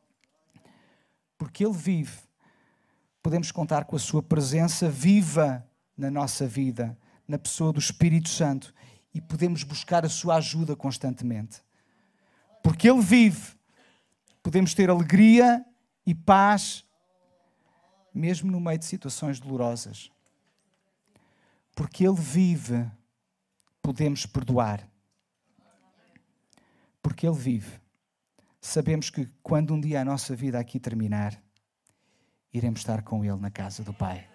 Porque 1.38 1.65
Ele 1.65 1.74
vive, 1.74 2.17
podemos 3.22 3.52
contar 3.52 3.86
com 3.86 3.96
a 3.96 4.00
Sua 4.00 4.24
presença 4.24 4.89
viva 4.89 5.67
na 5.98 6.10
nossa 6.10 6.48
vida, 6.48 6.98
na 7.28 7.38
pessoa 7.38 7.74
do 7.74 7.80
Espírito 7.80 8.30
Santo, 8.30 8.74
e 9.13 9.22
podemos 9.22 9.63
buscar 9.63 10.06
a 10.06 10.10
Sua 10.10 10.36
ajuda 10.36 10.76
constantemente. 10.76 11.62
Porque 12.63 12.89
Ele 12.89 13.02
vive, 13.02 13.54
podemos 14.41 14.74
ter 14.74 14.89
alegria 14.89 15.65
e 16.06 16.15
paz, 16.15 16.86
mesmo 18.13 18.52
no 18.52 18.60
meio 18.60 18.78
de 18.78 18.86
situações 18.86 19.39
dolorosas. 19.39 20.12
Porque 21.76 22.06
Ele 22.06 22.19
vive, 22.19 22.89
podemos 23.82 24.26
perdoar 24.26 24.88
porque 27.04 27.28
Ele 27.28 27.36
vive, 27.36 27.82
sabemos 28.62 29.10
que 29.10 29.30
quando 29.43 29.73
um 29.73 29.80
dia 29.80 30.02
a 30.02 30.06
nossa 30.06 30.34
vida 30.34 30.58
aqui 30.58 30.80
terminar, 30.80 31.38
iremos 32.54 32.80
estar 32.80 33.04
com 33.04 33.26
Ele 33.26 33.36
na 33.36 33.52
casa 33.52 33.84
do 33.84 33.93
Pai. 33.93 34.30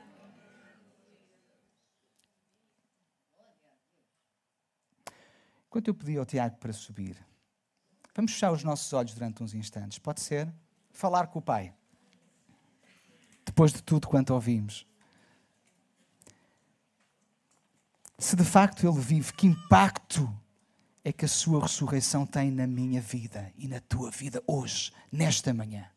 Enquanto 5.67 5.89
eu 5.89 5.95
pedi 5.95 6.19
ao 6.19 6.27
Tiago 6.27 6.57
para 6.59 6.73
subir, 6.73 7.17
vamos 8.15 8.33
fechar 8.33 8.53
os 8.53 8.63
nossos 8.63 8.93
olhos 8.93 9.15
durante 9.15 9.43
uns 9.43 9.55
instantes. 9.55 9.99
Pode 9.99 10.21
ser? 10.21 10.53
Falar 10.91 11.29
com 11.29 11.39
o 11.39 11.43
Pai. 11.43 11.75
Depois 13.59 13.73
de 13.73 13.83
tudo 13.83 14.07
quanto 14.07 14.33
ouvimos. 14.33 14.87
Se 18.17 18.37
de 18.37 18.45
facto 18.45 18.87
Ele 18.87 19.01
vive, 19.01 19.33
que 19.33 19.49
impacto 19.49 20.33
é 21.03 21.13
que 21.13 21.25
a 21.25 21.29
Sua 21.29 21.63
ressurreição 21.63 22.25
tem 22.25 22.53
na 22.53 22.69
minha 22.69 23.01
vida 23.01 23.53
e 23.57 23.67
na 23.67 23.81
tua 23.81 24.13
vida 24.13 24.41
hoje, 24.47 24.93
nesta 25.11 25.53
manhã? 25.53 25.91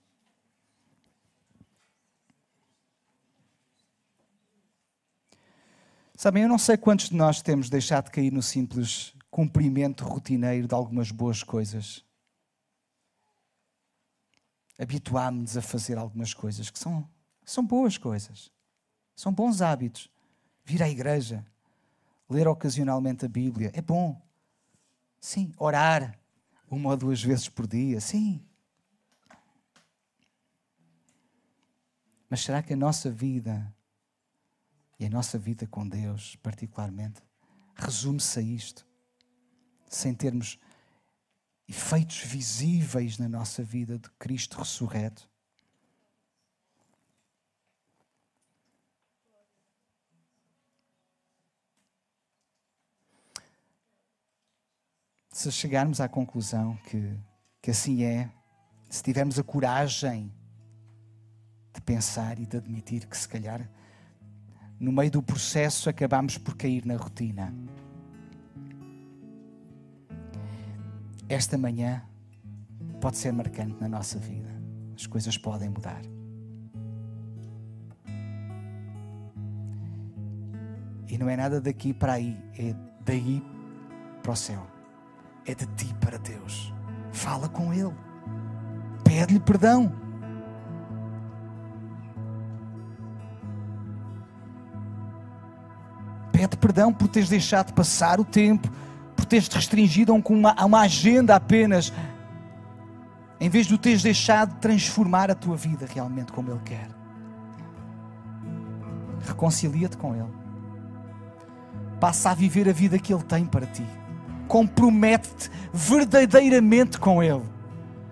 Sabem, 6.15 6.41
eu 6.41 6.50
não 6.50 6.58
sei 6.58 6.78
quantos 6.78 7.10
de 7.10 7.15
nós 7.15 7.43
temos 7.43 7.69
deixado 7.69 8.06
de 8.06 8.12
cair 8.12 8.32
no 8.32 8.41
simples 8.41 9.13
cumprimento 9.30 10.04
rotineiro 10.04 10.67
de 10.67 10.74
algumas 10.74 11.12
boas 11.12 11.43
coisas. 11.43 12.04
Habituámos-nos 14.80 15.58
a 15.58 15.62
fazer 15.62 16.00
algumas 16.00 16.34
coisas 16.34 16.71
que 16.71 16.80
são, 16.80 17.08
são 17.45 17.65
boas 17.65 17.97
coisas, 17.97 18.51
são 19.15 19.34
bons 19.34 19.62
hábitos. 19.62 20.10
Vir 20.63 20.84
à 20.84 20.89
igreja, 20.89 21.45
ler 22.30 22.47
ocasionalmente 22.47 23.25
a 23.25 23.30
Bíblia, 23.30 23.71
é 23.73 23.82
bom. 23.82 24.21
Sim, 25.19 25.51
orar 25.58 26.19
uma 26.69 26.91
ou 26.91 26.97
duas 26.97 27.21
vezes 27.21 27.49
por 27.49 27.67
dia, 27.67 27.99
sim. 27.99 28.43
Mas 32.30 32.41
será 32.41 32.63
que 32.63 32.73
a 32.73 32.77
nossa 32.77 33.12
vida 33.12 33.75
e 35.01 35.06
a 35.06 35.10
nossa 35.10 35.38
vida 35.38 35.65
com 35.65 35.88
Deus, 35.88 36.36
particularmente, 36.38 37.21
resume-se 37.75 38.39
a 38.39 38.41
isto, 38.41 38.88
sem 39.89 40.13
termos 40.13 40.60
efeitos 41.67 42.17
visíveis 42.19 43.17
na 43.17 43.30
nossa 43.30 43.63
vida 43.63 43.97
de 43.97 44.10
Cristo 44.19 44.60
ressurreto. 44.60 45.31
Se 55.41 55.51
chegarmos 55.51 55.99
à 55.99 56.08
conclusão 56.08 56.77
que, 56.88 57.17
que 57.63 57.71
assim 57.71 58.04
é, 58.04 58.30
se 58.88 59.01
tivermos 59.01 59.39
a 59.39 59.43
coragem 59.43 60.32
de 61.73 61.82
pensar 61.82 62.38
e 62.38 62.45
de 62.45 62.58
admitir 62.58 63.08
que 63.08 63.17
se 63.17 63.27
calhar 63.27 63.67
no 64.80 64.91
meio 64.91 65.10
do 65.10 65.23
processo, 65.23 65.89
acabamos 65.89 66.38
por 66.38 66.56
cair 66.56 66.86
na 66.86 66.95
rotina. 66.95 67.51
Esta 71.27 71.58
manhã 71.58 72.04
pode 73.01 73.17
ser 73.17 73.34
marcante 73.34 73.82
na 73.82 73.89
nossa 73.89 74.19
vida. 74.19 74.51
As 74.95 75.08
coisas 75.08 75.39
podem 75.39 75.69
mudar. 75.69 76.04
E 81.08 81.17
não 81.17 81.27
é 81.27 81.36
nada 81.36 81.60
daqui 81.60 81.95
para 81.95 82.13
aí, 82.13 82.38
é 82.60 82.75
daí 83.04 83.41
para 84.21 84.34
o 84.34 84.36
céu. 84.36 84.71
É 85.45 85.56
de 85.56 85.65
ti 85.65 85.93
para 85.99 86.17
Deus. 86.17 86.73
Fala 87.12 87.49
com 87.49 87.73
Ele. 87.73 87.93
Pede-lhe 89.04 89.39
perdão. 89.39 89.91
Pede 96.32 96.58
perdão 96.58 96.93
por 96.93 97.08
teres 97.08 97.30
deixado 97.30 97.73
passar 97.73 98.19
o 98.19 98.25
tempo, 98.25 98.71
por 99.15 99.25
teres 99.25 99.47
te 99.47 99.56
restringido 99.56 100.12
a 100.12 100.15
uma, 100.15 100.54
a 100.58 100.65
uma 100.65 100.82
agenda 100.82 101.36
apenas, 101.36 101.93
em 103.39 103.49
vez 103.49 103.67
de 103.67 103.75
o 103.75 103.77
teres 103.77 104.01
deixado 104.01 104.58
transformar 104.60 105.30
a 105.30 105.36
tua 105.36 105.56
vida 105.56 105.86
realmente 105.86 106.32
como 106.32 106.51
Ele 106.51 106.62
quer. 106.63 106.88
Reconcilia-te 109.27 109.97
com 109.97 110.15
Ele. 110.15 110.34
Passa 111.99 112.32
a 112.32 112.34
viver 112.34 112.67
a 112.67 112.73
vida 112.73 112.97
que 112.97 113.13
Ele 113.13 113.23
tem 113.23 113.45
para 113.45 113.67
ti. 113.67 113.86
Compromete-te 114.52 115.50
verdadeiramente 115.72 117.00
com 117.00 117.24
Ele. 117.24 117.46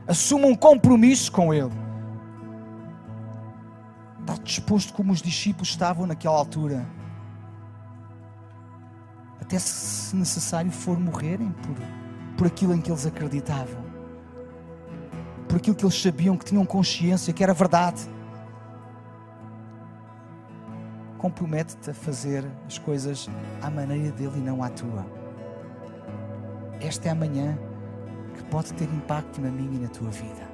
Assuma 0.07 0.47
um 0.47 0.55
compromisso 0.55 1.29
com 1.29 1.53
Ele. 1.53 1.73
Está 4.21 4.35
disposto 4.41 4.93
como 4.93 5.11
os 5.11 5.21
discípulos 5.21 5.67
estavam 5.67 6.07
naquela 6.07 6.37
altura 6.37 6.87
até 9.41 9.59
se 9.59 10.15
necessário 10.15 10.71
for 10.71 10.97
morrerem 10.97 11.51
por, 11.51 11.75
por 12.37 12.47
aquilo 12.47 12.73
em 12.73 12.79
que 12.79 12.89
eles 12.89 13.05
acreditavam, 13.05 13.83
por 15.45 15.57
aquilo 15.57 15.75
que 15.75 15.83
eles 15.83 16.01
sabiam, 16.01 16.37
que 16.37 16.45
tinham 16.45 16.65
consciência, 16.65 17.33
que 17.33 17.43
era 17.43 17.53
verdade. 17.53 17.99
Compromete-te 21.17 21.89
a 21.89 21.93
fazer 21.93 22.49
as 22.65 22.77
coisas 22.77 23.29
à 23.61 23.69
maneira 23.69 24.09
dele 24.13 24.37
e 24.37 24.39
não 24.39 24.63
à 24.63 24.69
tua. 24.69 25.18
Esta 26.81 27.09
é 27.09 27.11
a 27.11 27.15
manhã 27.15 27.57
que 28.35 28.43
pode 28.45 28.73
ter 28.73 28.85
impacto 28.85 29.41
na 29.41 29.51
minha 29.51 29.75
e 29.75 29.81
na 29.81 29.89
tua 29.89 30.09
vida. 30.09 30.48